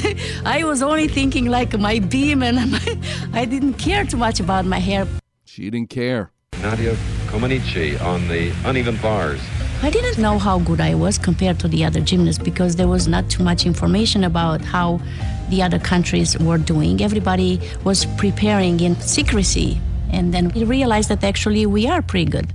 [0.45, 2.99] I was only thinking like my beam, and my,
[3.33, 5.07] I didn't care too much about my hair.
[5.45, 6.31] She didn't care.
[6.61, 6.97] Nadia
[7.29, 9.41] Comaneci on the uneven bars.
[9.83, 13.07] I didn't know how good I was compared to the other gymnasts because there was
[13.07, 15.01] not too much information about how
[15.51, 17.01] the other countries were doing.
[17.03, 19.79] Everybody was preparing in secrecy.
[20.11, 22.49] And then we realized that actually we are pretty good.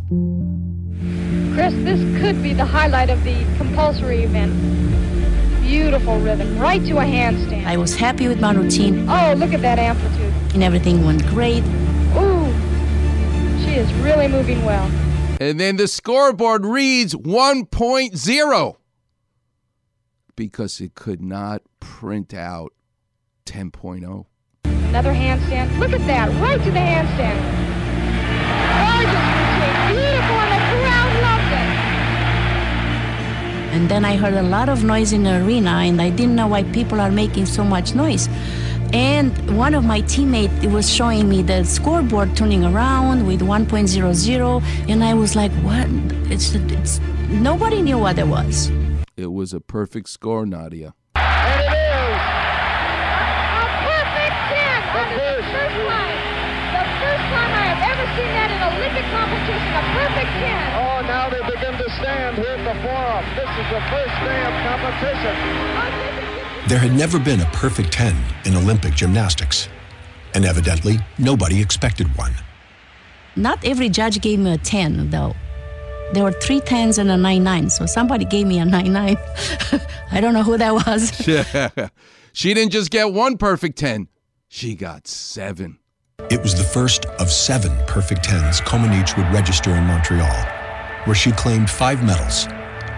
[1.54, 4.52] Chris, this could be the highlight of the compulsory event.
[5.62, 7.66] Beautiful rhythm, right to a handstand.
[7.66, 10.34] I was happy with my routine, Oh, look at that amplitude.
[10.54, 11.64] and everything went great.
[12.18, 12.52] Ooh,
[13.64, 14.90] she is really moving well.
[15.42, 18.76] And then the scoreboard reads 1.0
[20.36, 23.52] because it could not print out oh.
[23.52, 24.26] 10.0.
[24.66, 25.80] Another handstand.
[25.80, 27.42] Look at that, right to the handstand.
[28.86, 29.18] Gorgeous
[29.58, 31.74] routine, beautiful, and the crowd loved it.
[33.74, 36.50] And then I heard a lot of noise in the arena, and I didn't know
[36.50, 38.30] why people are making so much noise.
[38.94, 45.04] And one of my teammates was showing me the scoreboard turning around with 1.00, and
[45.04, 45.88] I was like, "What?
[46.30, 47.00] It's it's."
[47.30, 48.70] Nobody knew what it was.
[49.16, 50.94] It was a perfect score, Nadia.
[51.16, 52.20] And it is!
[53.64, 54.84] A perfect 10.
[54.92, 56.20] That is the first time.
[56.76, 59.72] The first time I have ever seen that in Olympic competition.
[59.72, 60.52] A perfect 10.
[60.84, 63.26] Oh, now they begin to stand here before us.
[63.40, 66.31] This is the first day of competition.
[66.68, 69.68] There had never been a perfect 10 in Olympic gymnastics,
[70.36, 72.34] and evidently nobody expected one.
[73.36, 75.36] Not every judge gave me a 10, though.
[76.14, 79.18] There were three tens and a nine nine, so somebody gave me a nine nine.
[80.12, 81.12] I don't know who that was.
[82.34, 84.08] she didn't just get one perfect 10,
[84.48, 85.80] she got seven.
[86.30, 90.46] It was the first of seven perfect tens Comaneci would register in Montreal,
[91.06, 92.46] where she claimed five medals,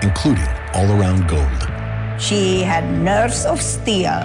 [0.02, 1.83] including all around gold.
[2.20, 4.22] She had nerves of steel.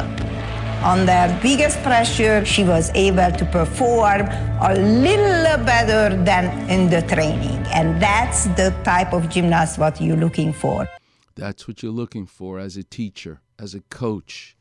[0.84, 4.28] Under biggest pressure, she was able to perform
[4.60, 7.58] a little better than in the training.
[7.74, 10.88] And that's the type of gymnast what you're looking for.
[11.34, 14.56] That's what you're looking for as a teacher, as a coach,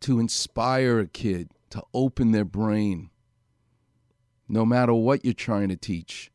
[0.00, 3.10] to inspire a kid to open their brain,
[4.48, 6.30] no matter what you're trying to teach.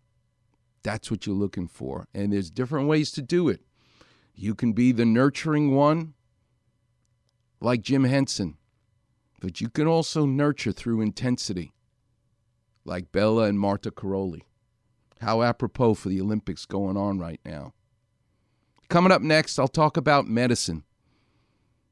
[0.83, 2.07] That's what you're looking for.
[2.13, 3.61] And there's different ways to do it.
[4.41, 6.15] You can be the nurturing one,
[7.59, 8.57] like Jim Henson,
[9.39, 11.73] but you can also nurture through intensity,
[12.83, 14.41] like Bela and Marta Karolyi.
[15.19, 17.75] How apropos for the Olympics going on right now.
[18.89, 20.85] Coming up next, I'll talk about medicine,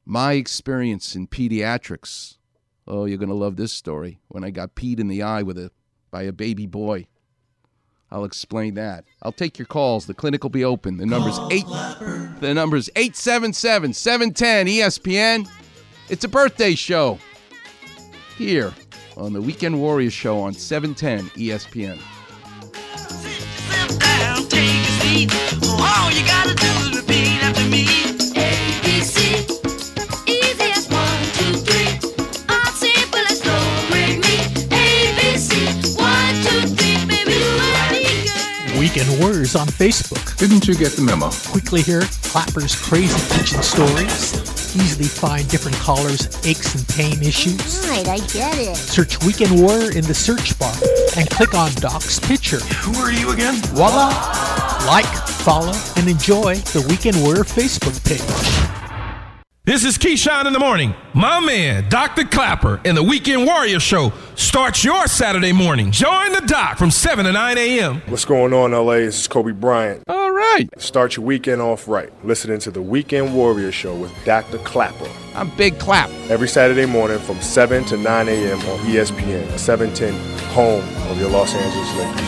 [0.04, 2.38] my experience in pediatrics.
[2.84, 5.56] Oh, you're going to love this story when I got peed in the eye with
[5.56, 5.70] a
[6.10, 7.06] by a baby boy.
[8.12, 9.04] I'll explain that.
[9.22, 10.06] I'll take your calls.
[10.06, 10.96] The clinic will be open.
[10.96, 11.66] The number's eight.
[12.40, 15.48] The number's 877-710 ESPN.
[16.08, 17.18] It's a birthday show
[18.36, 18.74] here
[19.16, 22.00] on the Weekend Warriors show on E 710 ESPN.
[25.62, 26.99] All you gotta
[39.00, 40.36] you Weekend Warriors on Facebook.
[40.36, 41.30] Didn't you get the memo?
[41.48, 44.34] Quickly hear Clapper's crazy kitchen stories.
[44.76, 47.86] Easily find different callers' aches and pain issues.
[47.88, 48.76] Right, I get it.
[48.76, 50.74] Search Weekend Warrior in the search bar
[51.16, 52.60] and click on Doc's picture.
[52.60, 53.54] Who are you again?
[53.72, 54.08] Voila!
[54.86, 55.06] Like,
[55.44, 58.59] follow, and enjoy the Weekend Warrior Facebook page.
[59.70, 60.96] This is Keyshawn in the morning.
[61.14, 62.24] My man, Dr.
[62.24, 65.92] Clapper, and the Weekend Warrior Show starts your Saturday morning.
[65.92, 68.02] Join the doc from 7 to 9 a.m.
[68.08, 68.94] What's going on, LA?
[68.94, 70.02] This is Kobe Bryant.
[70.08, 70.68] All right.
[70.76, 72.10] Start your weekend off right.
[72.26, 74.58] Listening to the Weekend Warrior Show with Dr.
[74.58, 75.08] Clapper.
[75.36, 76.10] I'm Big Clap.
[76.28, 78.58] Every Saturday morning from 7 to 9 a.m.
[78.58, 80.14] on ESPN, 710,
[80.48, 82.20] home of your Los Angeles Lakers.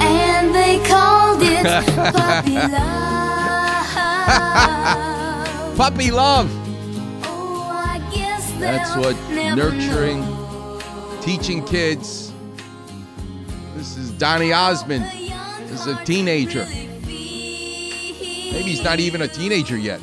[0.00, 1.66] And they called it
[2.14, 3.16] puppy love.
[5.76, 6.50] Puppy love.
[8.58, 10.24] That's what nurturing,
[11.20, 12.32] teaching kids.
[13.74, 15.04] This is Donny Osmond.
[15.68, 16.64] This is a teenager.
[16.64, 20.00] Maybe he's not even a teenager yet.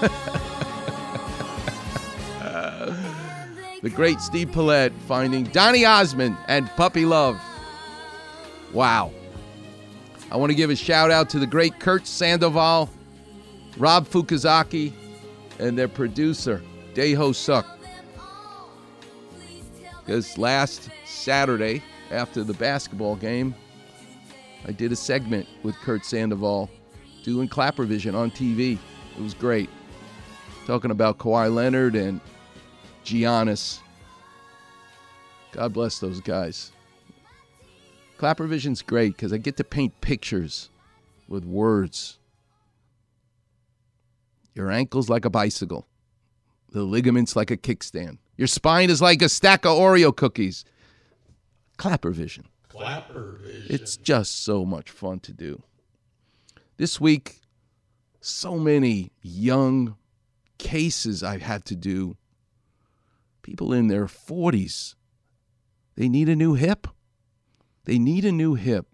[3.82, 7.40] the great Steve Paulette finding Donny Osmond and Puppy Love.
[8.74, 9.12] Wow.
[10.30, 12.88] I want to give a shout out to the great Kurt Sandoval,
[13.76, 14.92] Rob Fukuzaki,
[15.58, 16.62] and their producer,
[16.94, 17.66] Deho Suck.
[19.98, 23.54] Because last Saturday, after the basketball game,
[24.66, 26.70] I did a segment with Kurt Sandoval
[27.22, 28.78] doing Clapper Vision on TV.
[29.16, 29.68] It was great.
[30.66, 32.20] Talking about Kawhi Leonard and
[33.04, 33.80] Giannis.
[35.52, 36.72] God bless those guys.
[38.20, 40.68] Clapper Vision's great because I get to paint pictures
[41.26, 42.18] with words.
[44.54, 45.86] Your ankle's like a bicycle.
[46.70, 48.18] The ligaments like a kickstand.
[48.36, 50.66] Your spine is like a stack of Oreo cookies.
[51.78, 52.44] Clapper Vision.
[52.68, 53.74] Clapper vision.
[53.74, 55.62] It's just so much fun to do.
[56.76, 57.40] This week,
[58.20, 59.96] so many young
[60.58, 62.18] cases I've had to do.
[63.40, 64.94] People in their 40s,
[65.96, 66.86] they need a new hip.
[67.84, 68.86] They need a new hip.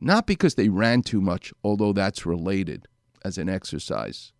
[0.00, 2.86] Not because they ran too much, although that's related
[3.24, 4.32] as an exercise,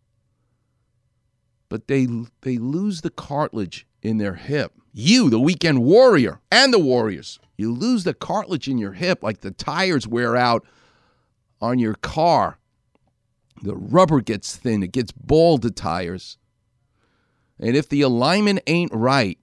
[1.68, 2.06] but they,
[2.42, 4.72] they lose the cartilage in their hip.
[4.92, 9.40] You, the weekend warrior, and the warriors, you lose the cartilage in your hip like
[9.40, 10.64] the tires wear out
[11.60, 12.58] on your car.
[13.62, 16.38] The rubber gets thin, it gets bald, the tires.
[17.58, 19.38] And if the alignment ain't right,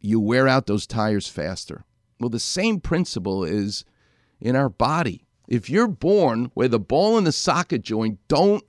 [0.00, 1.84] you wear out those tires faster.
[2.20, 3.84] Well, the same principle is
[4.40, 5.24] in our body.
[5.48, 8.62] If you're born where the ball and the socket joint don't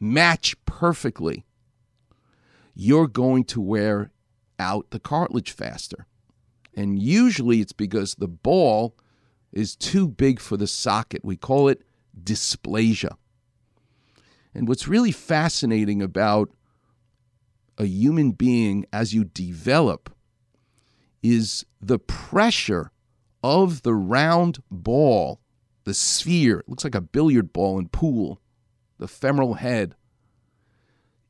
[0.00, 1.44] match perfectly,
[2.74, 4.12] you're going to wear
[4.58, 6.06] out the cartilage faster.
[6.74, 8.96] And usually it's because the ball
[9.52, 11.24] is too big for the socket.
[11.24, 11.82] We call it
[12.22, 13.16] dysplasia.
[14.54, 16.50] And what's really fascinating about
[17.78, 20.15] a human being as you develop
[21.34, 22.90] is the pressure
[23.42, 25.40] of the round ball,
[25.84, 28.40] the sphere, looks like a billiard ball in pool,
[28.98, 29.94] the femoral head.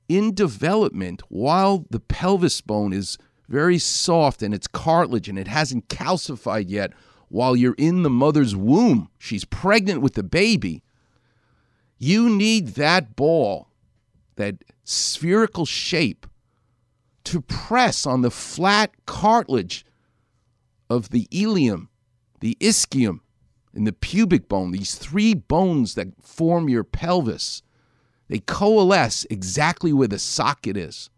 [0.09, 3.19] In development, while the pelvis bone is
[3.49, 6.93] very soft and it's cartilage and it hasn't calcified yet,
[7.29, 9.09] while you're in the mother's womb.
[9.19, 10.83] She's pregnant with the baby.
[11.99, 13.69] You need that ball,
[14.37, 16.27] that spherical shape,
[17.25, 19.85] to press on the flat cartilage
[20.89, 21.89] of the ilium,
[22.41, 23.21] the ischium,
[23.75, 27.63] and the pubic bone, these three bones that form your pelvis.
[28.29, 31.11] They coalesce exactly where the socket is.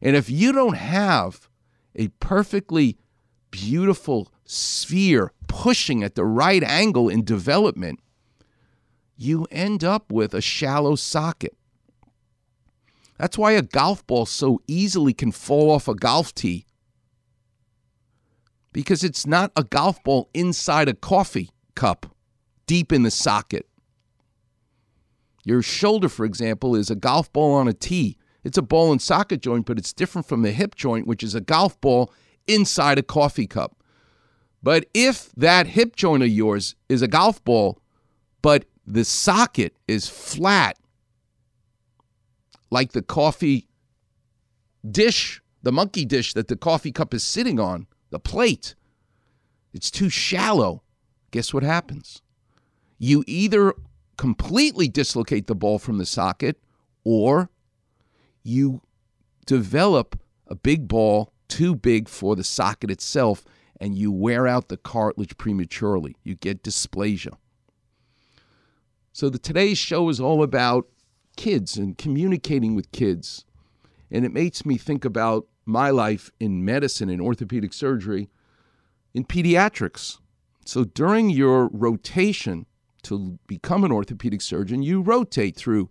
[0.00, 1.48] And if you don't have
[1.94, 2.98] a perfectly
[3.50, 8.00] beautiful sphere pushing at the right angle in development,
[9.16, 11.56] you end up with a shallow socket.
[13.18, 16.66] That's why a golf ball so easily can fall off a golf tee
[18.74, 22.14] because it's not a golf ball inside a coffee cup
[22.66, 23.66] deep in the socket.
[25.44, 28.18] Your shoulder, for example, is a golf ball on a tee.
[28.42, 31.34] It's a ball and socket joint, but it's different from the hip joint, which is
[31.34, 32.12] a golf ball
[32.48, 33.76] inside a coffee cup.
[34.60, 37.78] But if that hip joint of yours is a golf ball,
[38.42, 40.78] but the socket is flat,
[42.70, 43.68] like the coffee
[44.90, 48.76] dish, the monkey dish that the coffee cup is sitting on, the plate,
[49.72, 50.84] it's too shallow.
[51.32, 52.22] Guess what happens?
[52.96, 53.74] You either
[54.16, 56.56] completely dislocate the ball from the socket
[57.02, 57.50] or
[58.44, 58.82] you
[59.46, 63.44] develop a big ball too big for the socket itself
[63.80, 66.14] and you wear out the cartilage prematurely.
[66.22, 67.36] You get dysplasia.
[69.12, 70.86] So the today's show is all about
[71.36, 73.44] kids and communicating with kids.
[74.08, 78.28] And it makes me think about my life in medicine and orthopedic surgery
[79.12, 80.18] in pediatrics.
[80.64, 82.66] So during your rotation
[83.02, 85.90] to become an orthopedic surgeon, you rotate through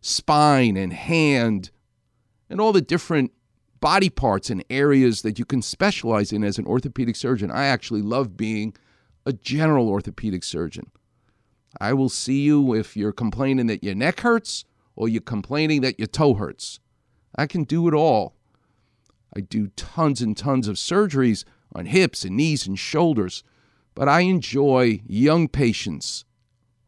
[0.00, 1.70] spine and hand
[2.48, 3.32] and all the different
[3.80, 7.50] body parts and areas that you can specialize in as an orthopedic surgeon.
[7.50, 8.74] I actually love being
[9.24, 10.90] a general orthopedic surgeon.
[11.80, 14.64] I will see you if you're complaining that your neck hurts
[14.96, 16.80] or you're complaining that your toe hurts.
[17.36, 18.34] I can do it all.
[19.34, 23.44] I do tons and tons of surgeries on hips and knees and shoulders,
[23.94, 26.24] but I enjoy young patients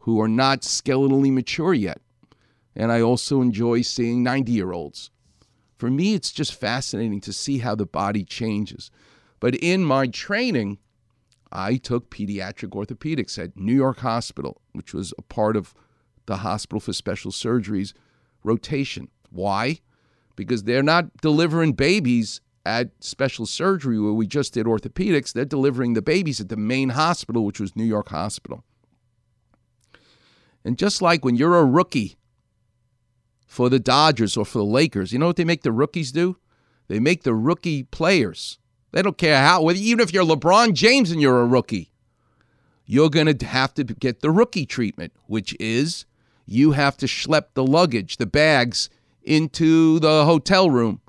[0.01, 2.01] who are not skeletally mature yet.
[2.75, 5.11] And I also enjoy seeing 90 year olds.
[5.77, 8.91] For me, it's just fascinating to see how the body changes.
[9.41, 10.79] But in my training,
[11.51, 15.75] I took pediatric orthopedics at New York Hospital, which was a part of
[16.27, 17.95] the Hospital for Special Surgery's
[18.43, 19.09] rotation.
[19.31, 19.81] Why?
[20.37, 25.33] Because they're not delivering babies at special surgery where we just did orthopedics.
[25.33, 28.65] They're delivering the babies at the main hospital, which was New York Hospital.
[30.65, 32.17] And just like when you're a rookie
[33.47, 36.37] for the Dodgers or for the Lakers, you know what they make the rookies do?
[36.89, 38.59] They make the rookie players.
[38.93, 41.93] They don't care how, even if you're LeBron James and you're a rookie,
[42.85, 46.05] you're going to have to get the rookie treatment, which is
[46.47, 48.91] you have to schlep the luggage, the bags,
[49.25, 51.01] into the hotel room.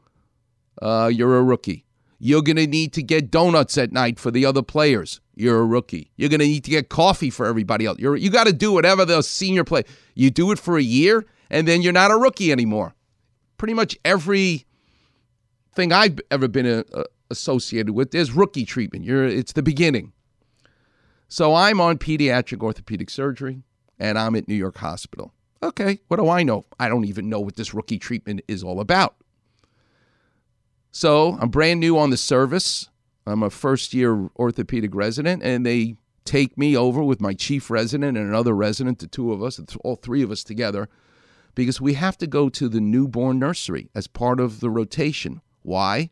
[0.81, 1.85] Uh, you're a rookie.
[2.19, 5.19] You're going to need to get donuts at night for the other players.
[5.35, 6.11] You're a rookie.
[6.15, 7.99] You're going to need to get coffee for everybody else.
[7.99, 9.83] You're, you got to do whatever the senior play.
[10.15, 12.93] You do it for a year, and then you're not a rookie anymore.
[13.57, 14.65] Pretty much every
[15.75, 19.05] thing I've ever been a, a, associated with there's rookie treatment.
[19.05, 20.13] You're, it's the beginning.
[21.27, 23.63] So I'm on pediatric orthopedic surgery,
[23.99, 25.33] and I'm at New York Hospital.
[25.63, 26.65] Okay, what do I know?
[26.77, 29.15] I don't even know what this rookie treatment is all about.
[30.91, 32.89] So I'm brand new on the service.
[33.25, 35.95] I'm a first year orthopedic resident, and they
[36.25, 39.95] take me over with my chief resident and another resident, the two of us, all
[39.95, 40.89] three of us together,
[41.55, 45.41] because we have to go to the newborn nursery as part of the rotation.
[45.61, 46.09] Why?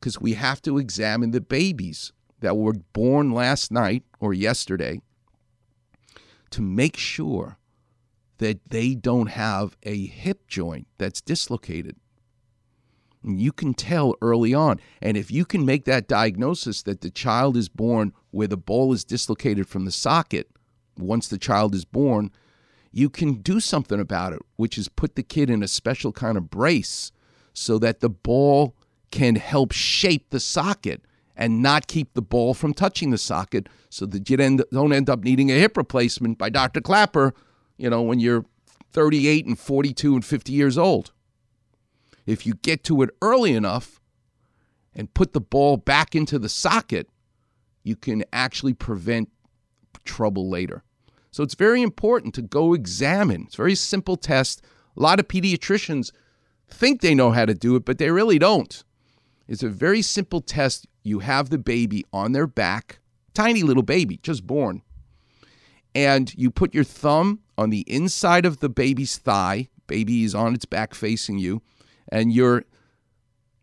[0.00, 5.00] Because we have to examine the babies that were born last night or yesterday
[6.50, 7.56] to make sure
[8.38, 11.96] that they don't have a hip joint that's dislocated.
[13.22, 14.80] And you can tell early on.
[15.00, 18.92] And if you can make that diagnosis that the child is born where the ball
[18.92, 20.50] is dislocated from the socket
[20.98, 22.30] once the child is born,
[22.92, 26.36] you can do something about it, which is put the kid in a special kind
[26.36, 27.10] of brace
[27.52, 28.76] so that the ball
[29.10, 31.02] can help shape the socket
[31.36, 35.24] and not keep the ball from touching the socket so that you don't end up
[35.24, 36.80] needing a hip replacement by Dr.
[36.80, 37.34] Clapper,
[37.76, 38.44] you know, when you're
[38.92, 41.12] 38 and 42 and 50 years old.
[42.26, 44.00] If you get to it early enough
[44.94, 47.08] and put the ball back into the socket,
[47.82, 49.30] you can actually prevent
[50.04, 50.84] trouble later.
[51.32, 53.42] So it's very important to go examine.
[53.46, 54.62] It's a very simple test.
[54.96, 56.12] A lot of pediatricians
[56.68, 58.84] think they know how to do it, but they really don't.
[59.48, 60.86] It's a very simple test.
[61.02, 63.00] You have the baby on their back
[63.34, 64.82] tiny little baby, just born.
[65.94, 70.54] And you put your thumb on the inside of the baby's thigh, baby is on
[70.54, 71.62] its back facing you,
[72.08, 72.64] and your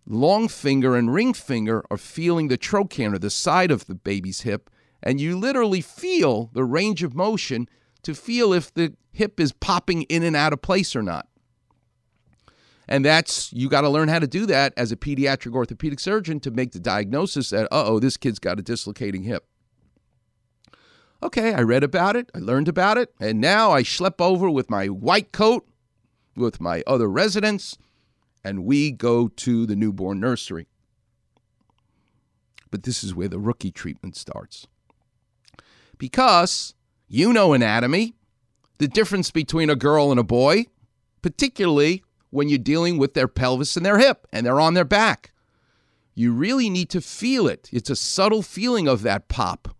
[0.05, 4.69] long finger and ring finger are feeling the trochanter, the side of the baby's hip,
[5.03, 7.67] and you literally feel the range of motion
[8.03, 11.27] to feel if the hip is popping in and out of place or not.
[12.87, 16.39] And that's, you got to learn how to do that as a pediatric orthopedic surgeon
[16.41, 19.45] to make the diagnosis that, uh oh, this kid's got a dislocating hip.
[21.23, 24.69] Okay, I read about it, I learned about it, and now I schlep over with
[24.69, 25.67] my white coat
[26.35, 27.77] with my other residents,
[28.43, 30.67] and we go to the newborn nursery.
[32.71, 34.65] But this is where the rookie treatment starts.
[35.97, 36.73] Because
[37.07, 38.15] you know anatomy,
[38.79, 40.65] the difference between a girl and a boy,
[41.21, 45.33] particularly when you're dealing with their pelvis and their hip and they're on their back.
[46.15, 47.69] You really need to feel it.
[47.71, 49.75] It's a subtle feeling of that pop.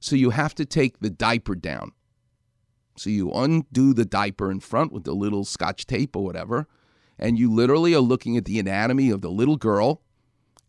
[0.00, 1.92] So you have to take the diaper down.
[2.96, 6.66] So you undo the diaper in front with the little scotch tape or whatever,
[7.18, 10.02] and you literally are looking at the anatomy of the little girl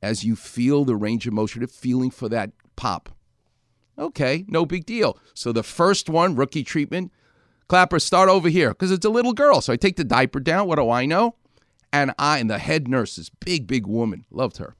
[0.01, 3.09] as you feel the range of motion of feeling for that pop.
[3.97, 5.17] Okay, no big deal.
[5.34, 7.11] So the first one, rookie treatment,
[7.67, 9.61] Clapper, start over here because it's a little girl.
[9.61, 10.67] So I take the diaper down.
[10.67, 11.36] What do I know?
[11.91, 14.75] And I and the head nurse, this big, big woman, loved her.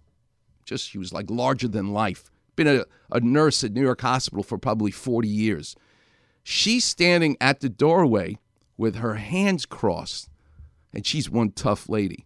[0.66, 2.32] Just she was like larger than life.
[2.60, 5.78] Been a, a nurse at New York Hospital for probably 40 years.
[6.44, 8.38] She's standing at the doorway
[8.76, 10.28] with her hands crossed,
[10.94, 12.26] and she's one tough lady.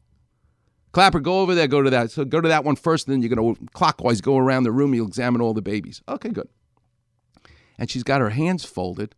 [0.91, 2.09] Clapper, go over there, go to that.
[2.09, 4.71] So go to that one first, and then you're going to clockwise go around the
[4.71, 4.95] room.
[4.95, 6.01] You'll examine all the babies.
[6.09, 6.49] Okay, good.
[7.77, 9.13] And she's got her hands folded,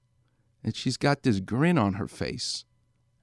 [0.66, 2.66] and she's got this grin on her face.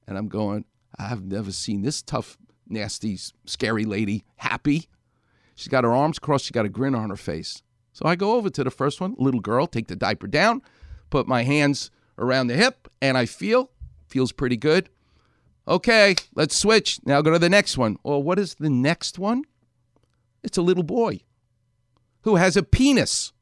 [0.08, 0.64] And I'm going,
[0.98, 4.88] I've never seen this tough, nasty, scary lady happy.
[5.54, 7.62] She's got her arms crossed, she's got a grin on her face.
[7.92, 10.62] So I go over to the first one, little girl, take the diaper down,
[11.10, 13.70] put my hands around the hip, and I feel,
[14.08, 14.88] feels pretty good.
[15.68, 16.98] Okay, let's switch.
[17.04, 17.98] Now go to the next one.
[18.02, 19.44] Well, what is the next one?
[20.42, 21.20] It's a little boy
[22.22, 23.32] who has a penis.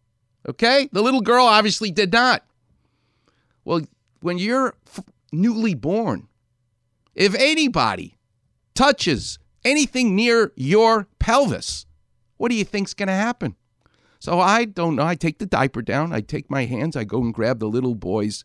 [0.49, 0.89] Okay?
[0.93, 2.45] The little girl obviously did not.
[3.65, 3.83] Well,
[4.21, 6.29] when you're f- newly born,
[7.15, 8.19] if anybody
[8.75, 11.87] touches anything near your pelvis,
[12.37, 13.57] what do you think's going to happen?
[14.21, 15.07] So I don't know.
[15.07, 16.13] I take the diaper down.
[16.13, 16.95] I take my hands.
[16.95, 18.45] I go and grab the little boys.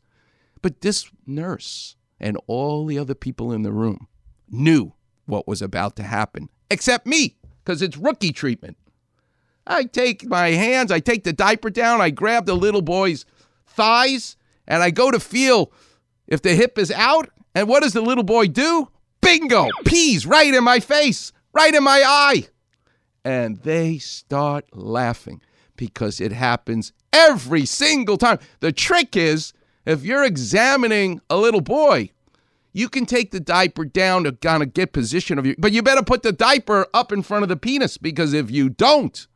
[0.62, 4.08] But this nurse and all the other people in the room
[4.50, 4.94] knew
[5.26, 8.78] what was about to happen, except me, because it's rookie treatment.
[9.68, 13.26] I take my hands, I take the diaper down, I grab the little boy's
[13.68, 15.74] thighs, and I go to feel
[16.26, 17.30] if the hip is out.
[17.54, 18.90] And what does the little boy do?
[19.22, 19.68] Bingo!
[19.86, 22.48] Peas right in my face, right in my eye.
[23.26, 25.42] And they start laughing
[25.78, 28.40] because it happens every single time.
[28.60, 29.54] The trick is
[29.86, 32.12] if you're examining a little boy,
[32.74, 35.82] you can take the diaper down to kind of get position of you, but you
[35.82, 39.28] better put the diaper up in front of the penis because if you don't,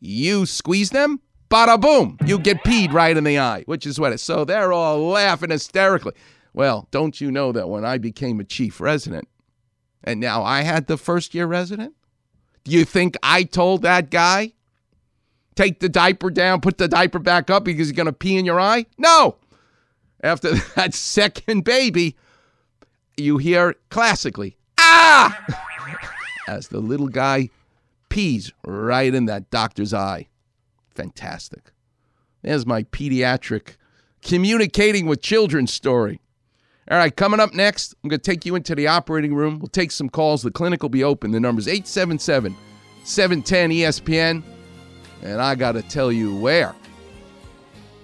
[0.00, 4.10] you squeeze them, bada boom, you get peed right in the eye, which is what
[4.10, 4.22] it is.
[4.22, 6.14] So they're all laughing hysterically.
[6.54, 9.28] Well, don't you know that when I became a chief resident
[10.02, 11.94] and now I had the first year resident,
[12.64, 14.54] do you think I told that guy,
[15.54, 18.44] take the diaper down, put the diaper back up because he's going to pee in
[18.44, 18.86] your eye?
[18.98, 19.36] No.
[20.22, 22.16] After that second baby,
[23.16, 25.46] you hear classically, ah,
[26.48, 27.50] as the little guy
[28.08, 30.28] pees right in that doctor's eye.
[30.94, 31.72] Fantastic.
[32.42, 33.76] There's my pediatric
[34.22, 36.20] communicating with children story.
[36.90, 39.60] All right, coming up next, I'm going to take you into the operating room.
[39.60, 40.42] We'll take some calls.
[40.42, 41.30] The clinic will be open.
[41.30, 42.56] The number's 877
[43.04, 44.42] 710 ESPN.
[45.22, 46.74] And I got to tell you where.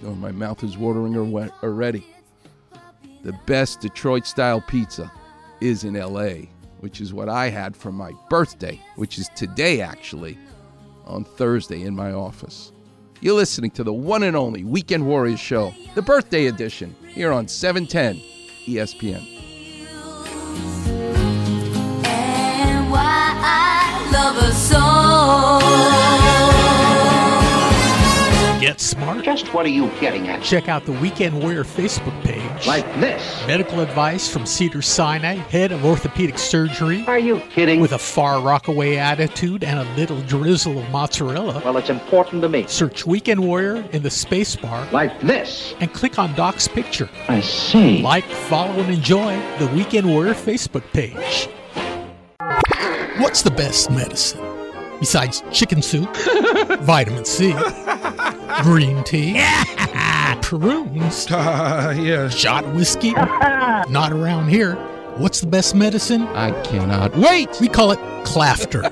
[0.05, 2.07] Oh, my mouth is watering already.
[3.23, 5.11] The best Detroit style pizza
[5.59, 6.47] is in LA,
[6.79, 10.37] which is what I had for my birthday, which is today actually,
[11.05, 12.71] on Thursday in my office.
[13.19, 17.45] You're listening to the one and only Weekend Warriors show, the birthday edition, here on
[17.45, 18.21] E 710
[18.65, 19.25] ESPN.
[22.05, 24.53] And why I love.
[28.69, 29.25] Get smart.
[29.25, 30.43] Just what are you getting at?
[30.43, 32.67] Check out the Weekend Warrior Facebook page.
[32.67, 33.43] Like this.
[33.47, 37.03] Medical advice from Cedar Sinai, head of orthopedic surgery.
[37.07, 37.79] Are you kidding?
[37.79, 41.63] With a far rockaway attitude and a little drizzle of mozzarella.
[41.65, 42.67] Well, it's important to me.
[42.67, 44.87] Search Weekend Warrior in the space bar.
[44.91, 45.73] Like this.
[45.79, 47.09] And click on Doc's picture.
[47.27, 48.03] I see.
[48.03, 51.49] Like, follow, and enjoy the Weekend Warrior Facebook page.
[53.19, 54.45] What's the best medicine?
[54.99, 56.13] Besides chicken soup,
[56.81, 57.53] vitamin C,
[58.63, 59.41] Green tea.
[60.41, 61.27] Prunes.
[61.31, 62.27] Uh, yeah.
[62.29, 63.11] Shot whiskey.
[63.89, 64.75] Not around here.
[65.17, 66.23] What's the best medicine?
[66.29, 67.49] I cannot wait.
[67.59, 68.91] We call it clafter.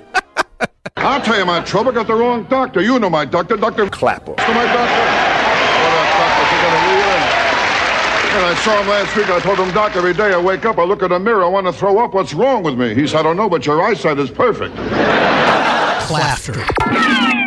[0.98, 1.92] I'll tell you my trouble.
[1.92, 2.82] Got the wrong doctor.
[2.82, 3.90] You know my doctor, Dr.
[3.90, 4.36] Clapper.
[4.36, 5.02] To my doctor.
[5.82, 6.88] What a doctor took on a.
[8.38, 9.30] And I saw him last week.
[9.30, 11.48] I told him, Doc, every day I wake up, I look in the mirror, I
[11.48, 12.14] want to throw up.
[12.14, 12.94] What's wrong with me?
[12.94, 14.76] He said, I don't know, but your eyesight is perfect.
[16.06, 17.47] Clafter.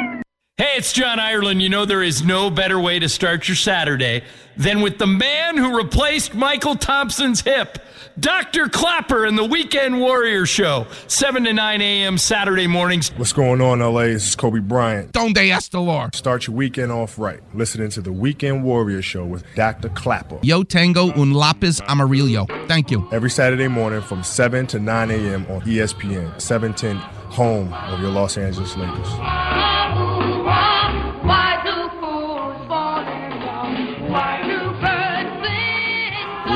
[0.61, 1.62] Hey, it's John Ireland.
[1.62, 4.22] You know, there is no better way to start your Saturday
[4.58, 7.78] than with the man who replaced Mychal Thompson's hip,
[8.18, 8.68] Dr.
[8.68, 12.18] Clapper and the Weekend Warrior Show, 7 to 9 a.m.
[12.18, 13.08] Saturday mornings.
[13.16, 14.08] What's going on, LA?
[14.08, 15.12] This is Kobe Bryant.
[15.12, 16.14] Don't they Donde Estelar.
[16.14, 17.40] Start your weekend off right.
[17.54, 19.88] Listening to the Weekend Warrior Show with Dr.
[19.88, 20.40] Clapper.
[20.42, 22.44] Yo tengo un lápiz amarillo.
[22.66, 23.08] Thank you.
[23.12, 25.46] Every Saturday morning from 7 to 9 a.m.
[25.48, 26.96] on ESPN, 710,
[27.30, 30.19] home of your Los Angeles Lakers.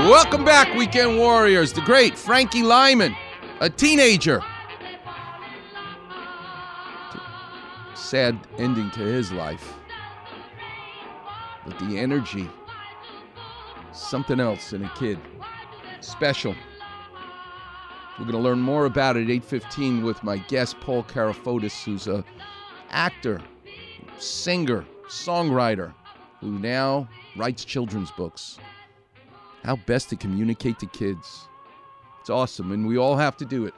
[0.04, 1.72] Welcome back, Weekend Warriors.
[1.72, 3.16] The great Frankie Lymon,
[3.60, 4.42] a teenager.
[7.94, 9.72] Sad ending to his life.
[11.64, 12.50] But the energy,
[13.92, 15.18] something else in a kid.
[16.00, 16.54] Special.
[18.18, 22.08] We're going to learn more about it at 8:15 with my guest Paul Karafotis, who's
[22.08, 22.22] a
[22.90, 23.40] actor,
[24.18, 25.94] singer, songwriter,
[26.40, 28.58] who now writes children's books.
[29.64, 31.48] How best to communicate to kids.
[32.20, 33.74] It's awesome, and we all have to do it.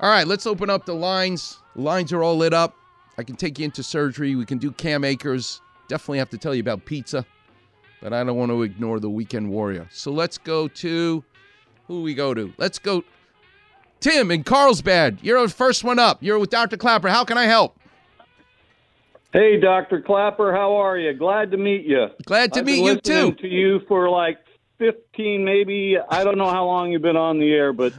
[0.00, 1.58] All right, let's open up the lines.
[1.76, 2.76] The lines are all lit up.
[3.16, 4.34] I can take you into surgery.
[4.34, 5.60] We can do Cam Akers.
[5.88, 7.24] Definitely have to tell you about pizza,
[8.02, 9.86] but I don't want to ignore the weekend warrior.
[9.92, 11.22] So let's go to
[11.86, 12.52] who we go to.
[12.56, 13.04] Let's go.
[14.00, 15.18] Tim in Carlsbad.
[15.22, 16.22] You're the first one up.
[16.22, 16.76] You're with Dr.
[16.76, 17.08] Clapper.
[17.08, 17.78] How can I help?
[19.32, 20.00] Hey, Dr.
[20.00, 21.12] Clapper, how are you?
[21.12, 22.06] Glad to meet you.
[22.24, 23.32] Glad to I've meet you, too.
[23.32, 24.38] To you for like
[24.92, 25.96] 15, maybe.
[26.10, 27.92] I don't know how long you've been on the air, but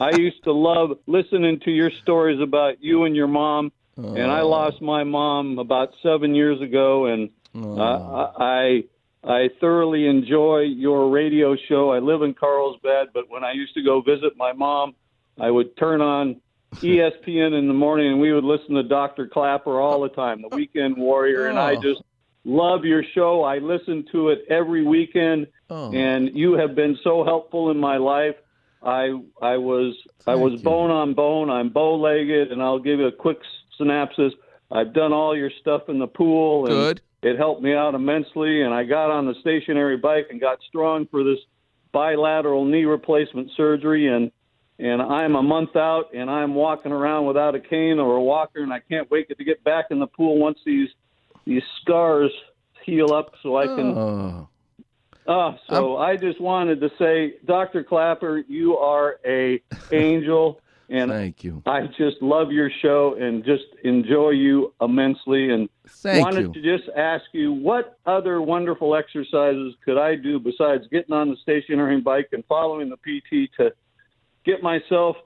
[0.00, 3.72] I used to love listening to your stories about you and your mom.
[3.96, 8.84] And I lost my mom about seven years ago, and uh, I
[9.24, 11.90] I thoroughly enjoy your radio show.
[11.90, 14.94] I live in Carlsbad, but when I used to go visit my mom,
[15.40, 16.40] I would turn on
[16.82, 19.26] ESPN in the morning, and we would listen to Dr.
[19.26, 21.82] Clapper all the time, the Weekend Warrior, and I Oh.
[21.82, 22.02] just
[22.44, 23.42] love your show.
[23.42, 25.92] I listen to it every weekend, Oh.
[25.92, 28.36] and you have been so helpful in my life.
[28.82, 29.94] I I was
[30.26, 31.50] I was bone on bone.
[31.50, 33.38] I'm bow legged, and I'll give you a quick
[33.76, 34.32] synopsis.
[34.70, 37.00] I've done all your stuff in the pool, and Good.
[37.22, 38.62] it helped me out immensely.
[38.62, 41.38] And I got on the stationary bike and got strong for this
[41.92, 44.30] bilateral knee replacement surgery, and
[44.78, 48.62] and I'm a month out, and I'm walking around without a cane or a walker,
[48.62, 50.88] and I can't wait to get back in the pool once these
[51.44, 52.30] these scars
[52.84, 53.86] heal up, so I can.
[53.96, 54.48] Oh.
[55.28, 57.84] Uh, so I just wanted to say, Dr.
[57.84, 59.62] Clapper, you are a
[59.92, 61.62] angel, and Thank you.
[61.66, 65.50] I just love your show and just enjoy you immensely.
[65.50, 66.52] And Thank wanted you.
[66.54, 71.36] to just ask you, what other wonderful exercises could I do besides getting on the
[71.42, 73.72] stationary bike and following the PT to
[74.46, 75.16] get myself?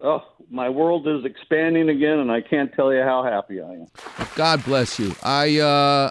[0.00, 3.86] Oh, my world is expanding again, and I can't tell you how happy I am.
[4.34, 5.14] God bless you.
[5.22, 6.10] I uh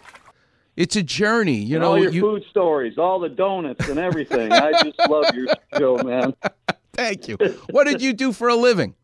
[0.78, 1.92] it's a journey, you And know.
[1.92, 4.52] all your you, food stories, all the donuts and everything.
[4.52, 5.48] I just love your
[5.78, 6.34] show, man.
[6.94, 7.38] Thank you.
[7.70, 8.96] What did you do for a living?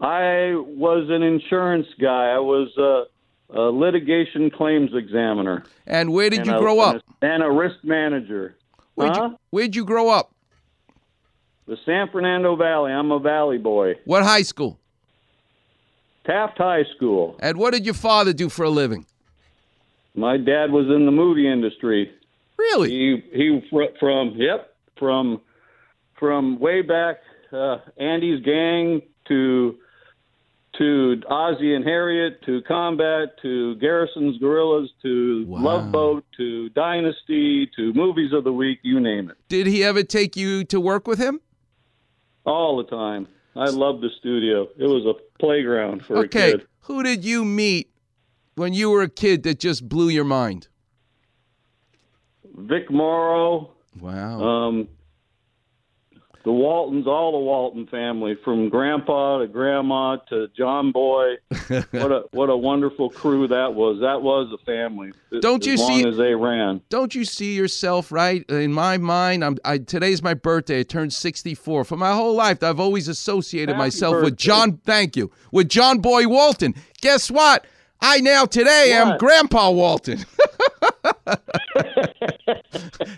[0.00, 2.30] I was an insurance guy.
[2.34, 5.64] I was a, a litigation claims examiner.
[5.86, 7.02] And where did and you a- grow up?
[7.20, 8.56] And a risk manager.
[8.94, 9.28] Where'd huh?
[9.30, 10.34] you Where'd you grow up?
[11.66, 12.90] The San Fernando Valley.
[12.92, 13.94] I'm a valley boy.
[14.04, 14.78] What high school?
[16.26, 17.36] Taft High School.
[17.40, 19.06] And what did your father do for a living?
[20.14, 22.10] My dad was in the movie industry.
[22.58, 22.90] Really?
[22.90, 23.60] He he
[23.98, 25.40] from yep from
[26.18, 27.16] from way back
[27.52, 29.76] uh, Andy's gang to
[30.78, 37.92] to Ozzie and Harriet to Combat to Garrison's Gorillas to Love Boat to Dynasty to
[37.92, 38.78] Movies of the Week.
[38.82, 39.36] You name it.
[39.48, 41.40] Did he ever take you to work with him?
[42.44, 43.28] All the time.
[43.54, 44.66] I loved the studio.
[44.78, 46.52] It was a playground for okay.
[46.52, 46.66] a kid.
[46.82, 47.91] Who did you meet
[48.54, 50.68] when you were a kid that just blew your mind?
[52.54, 53.70] Vic Morrow.
[53.98, 54.40] Wow.
[54.42, 54.88] Um,
[56.44, 61.34] the Waltons, all the Walton family, from Grandpa to Grandma to John Boy.
[61.68, 64.00] what a what a wonderful crew that was.
[64.00, 65.12] That was a family.
[65.40, 66.80] Don't you long see- as they ran?
[66.88, 69.44] Don't you see yourself right in my mind?
[69.44, 70.80] I'm I, today's my birthday.
[70.80, 71.84] I turned 64.
[71.84, 74.36] For my whole life, I've always associated Happy myself with.
[74.36, 74.78] John.
[74.78, 76.74] Thank you, with John Boy Walton.
[77.00, 77.66] Guess what?
[78.02, 80.18] I now today am Grandpa Walton.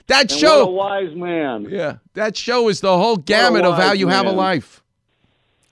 [0.06, 0.66] that show.
[0.66, 1.66] What a wise man.
[1.70, 4.82] Yeah, that show is the whole gamut of how you have a life.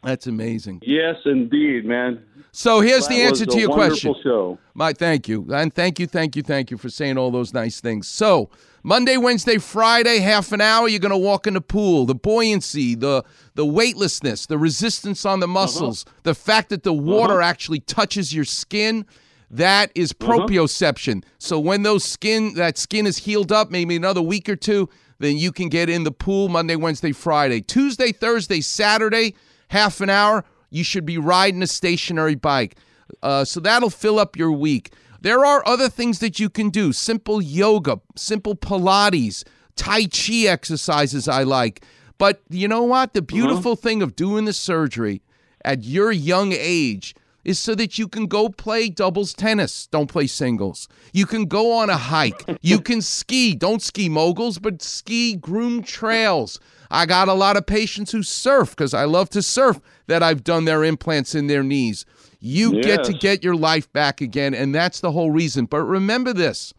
[0.03, 0.81] That's amazing.
[0.85, 2.25] Yes, indeed, man.
[2.55, 4.15] So here's That the answer to your question.
[4.23, 4.59] Show.
[4.75, 5.47] My thank you.
[5.51, 8.07] And thank you, thank you, thank you for saying all those nice things.
[8.09, 8.51] So
[8.83, 12.05] Monday, Wednesday, Friday, half an hour, you're gonna walk in the pool.
[12.05, 13.25] The buoyancy, the
[13.55, 15.55] the weightlessness, the resistance on the uh-huh.
[15.55, 17.03] muscles, the fact that the uh-huh.
[17.03, 19.07] water actually touches your skin.
[19.51, 20.33] That is uh-huh.
[20.33, 21.25] proprioception.
[21.39, 24.91] So when those skin that skin is healed up, maybe another week or two,
[25.21, 27.63] then you can get in the pool Monday, Wednesday, Friday.
[27.63, 29.35] Tuesday, Thursday, Saturday,
[29.69, 32.77] half an hour, you should be riding a stationary bike.
[33.23, 34.93] Uh, so that'll fill up your week.
[35.21, 39.45] There are other things that you can do simple yoga, simple Pilates,
[39.77, 41.85] Tai Chi exercises I like.
[42.19, 43.15] But you know what?
[43.15, 45.23] The beautiful thing of doing the surgery
[45.65, 47.15] at your young age
[47.45, 49.87] is so that you can go play doubles tennis.
[49.89, 50.89] Don't play singles.
[51.13, 52.45] You can go on a hike.
[52.61, 53.55] You can ski.
[53.55, 56.61] Don't ski moguls, but ski groomed trails.
[56.91, 60.45] I got a lot of patients who surf because I love to surf that I've
[60.45, 62.05] done their implants in their knees.
[62.39, 65.67] You get to get your life back again, and that's the whole reason.
[65.67, 66.75] But remember this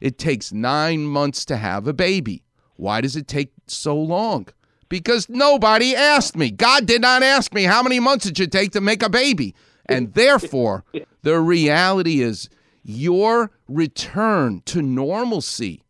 [0.00, 2.42] it takes nine months to have a baby.
[2.76, 4.48] Why does it take so long?
[4.88, 6.50] Because nobody asked me.
[6.50, 9.54] God did not ask me how many months it should take to make a baby.
[9.86, 10.84] And therefore,
[11.22, 12.48] the reality is
[12.82, 15.82] your return to normalcy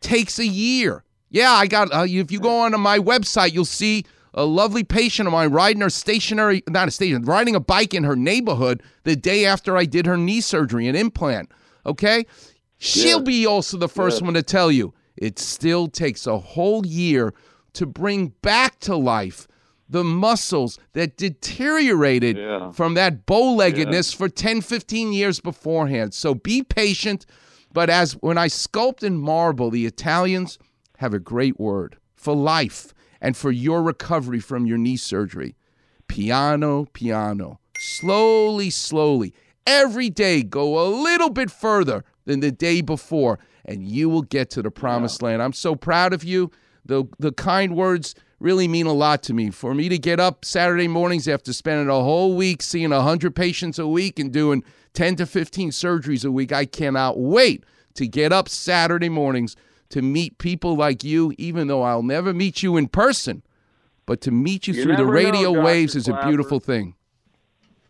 [0.00, 1.04] takes a year.
[1.30, 4.04] Yeah, I got, uh, if you go onto my website, you'll see
[4.34, 8.04] a lovely patient of mine riding her stationary, not a station, riding a bike in
[8.04, 11.50] her neighborhood the day after I did her knee surgery, an implant.
[11.86, 12.26] Okay?
[12.78, 13.24] She'll Yeah.
[13.24, 14.26] be also the first Yeah.
[14.26, 17.32] one to tell you it still takes a whole year
[17.74, 19.46] to bring back to life
[19.88, 22.72] the muscles that deteriorated Yeah.
[22.72, 26.14] from that bow leggedness for 10, 15 years beforehand.
[26.14, 27.26] So be patient.
[27.72, 30.58] But as when I sculpt in marble, the Italians
[30.98, 35.56] have a great word for life and for your recovery from your knee surgery.
[36.08, 37.58] Piano, piano.
[37.78, 39.34] Slowly, slowly.
[39.66, 44.50] Every day, go a little bit further than the day before, and you will get
[44.50, 45.42] to the promised land.
[45.42, 46.50] I'm so proud of you.
[46.84, 49.50] The, the kind words really mean a lot to me.
[49.50, 53.78] For me to get up Saturday mornings after spending a whole week seeing 100 patients
[53.78, 54.62] a week and doing
[54.94, 57.64] 10 to 15 surgeries a week, I cannot wait
[57.94, 59.56] to get up Saturday mornings
[59.90, 63.42] to meet people like you, even though I'll never meet you in person.
[64.06, 66.94] But to meet you, You through the never know, radio waves is a beautiful thing.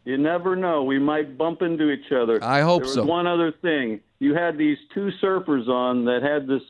[0.05, 0.85] You never know.
[0.85, 2.39] We might bump into each other.
[2.43, 3.05] I hope there so.
[3.05, 4.01] One other thing.
[4.19, 6.63] You had these two surfers on that had this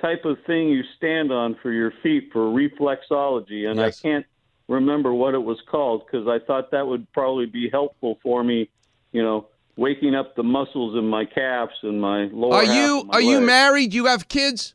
[0.00, 3.98] type of thing you stand on for your feet for reflexology, and Yes.
[3.98, 4.26] I can't
[4.68, 8.68] remember what it was called because I thought that would probably be helpful for me.
[9.12, 9.46] You know,
[9.76, 12.54] waking up the muscles in my calves and my lower.
[12.54, 13.92] Are you are you married?
[13.92, 14.74] You have kids?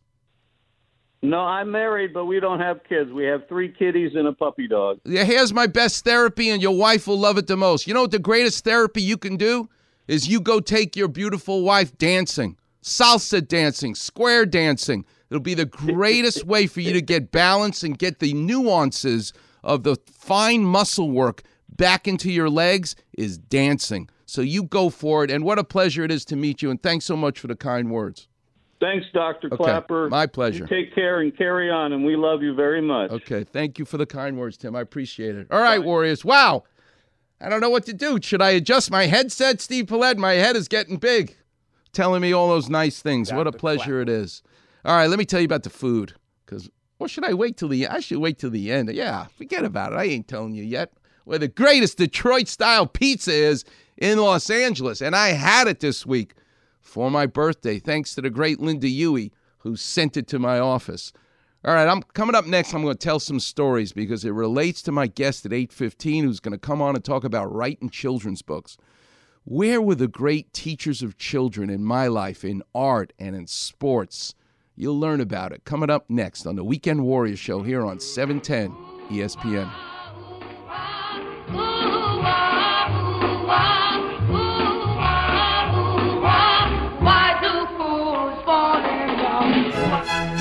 [1.22, 3.12] No, I'm married, but we don't have kids.
[3.12, 5.00] We have three kitties and a puppy dog.
[5.06, 7.88] Yeah, Here's my best therapy, and your wife will love it the most.
[7.88, 9.68] You know what the greatest therapy you can do
[10.08, 15.06] is you go take your beautiful wife dancing, salsa dancing, square dancing.
[15.30, 19.34] It'll be the greatest way for you to get balance and get the nuances
[19.64, 24.08] of the fine muscle work back into your legs is dancing.
[24.28, 26.72] So you go for it, and what a pleasure it is to meet you.
[26.72, 28.28] And thanks so much for the kind words.
[28.80, 29.48] Thanks, Dr.
[29.48, 30.10] Okay, Clapper.
[30.10, 30.68] my pleasure.
[30.70, 33.10] You take care and carry on, and we love you very much.
[33.10, 34.76] Okay, thank you for the kind words, Tim.
[34.76, 35.48] I appreciate it.
[35.50, 36.26] All right, Warriors.
[36.26, 36.64] Wow.
[37.40, 38.20] I don't know what to do.
[38.22, 40.18] Should I adjust my headset, Steve Paulette?
[40.18, 41.36] My head is getting big.
[41.96, 43.32] Telling me all those nice things.
[43.32, 44.44] what a pleasure it is.
[44.84, 46.14] All right, let me tell you about the food.
[46.46, 46.70] Because,
[47.00, 48.92] or should I wait till the I should wait till the end.
[48.94, 49.96] Yeah, forget about it.
[49.96, 50.92] I ain't telling you yet.
[51.24, 53.64] Where the greatest Detroit style pizza is
[53.98, 55.02] in Los Angeles.
[55.02, 56.34] And I had it this week
[56.82, 61.14] for my birthday, thanks to the great Linda Huey, who sent it to my office.
[61.64, 62.74] All right, I'm coming up next.
[62.74, 66.42] I'm going to tell some stories because it relates to my guest at 8:15, who's
[66.42, 68.76] going to come on and talk about writing children's books.
[69.48, 74.34] Where were the great teachers of children in my life, in art and in sports?
[74.76, 78.00] You'll learn about it coming up next on the Weekend Warrior Show here on E
[78.00, 78.72] 710
[79.12, 79.72] ESPN.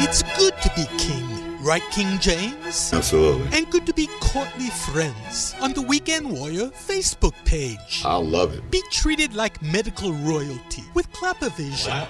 [0.02, 1.23] It's good to be king,
[1.64, 1.82] right?
[1.90, 2.92] King James?
[2.92, 3.48] Absolutely.
[3.56, 8.02] And good to be courtly friends on the Weekend Warrior Facebook page.
[8.04, 8.70] I'll love it.
[8.70, 12.06] Be treated like medical royalty with Clappervision.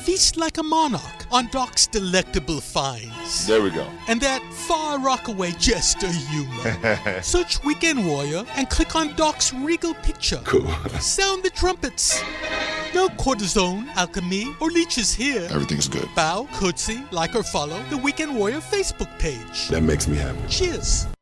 [0.00, 3.46] Feast like a monarch on Doc's delectable finds.
[3.46, 3.86] There we go.
[4.06, 7.20] And that far rockaway jester humor.
[7.22, 10.40] Search Weekend Warrior and click on Doc's regal picture.
[10.44, 10.70] Cool.
[11.00, 12.22] Sound the trumpets.
[12.94, 15.48] No cortisone, alchemy, or leeches here.
[15.50, 16.08] Everything's good.
[16.14, 19.68] Bow, curtsy, like or follow the Weekend Warrior Facebook page.
[19.68, 20.38] That makes me happy.
[20.48, 21.13] Cheers.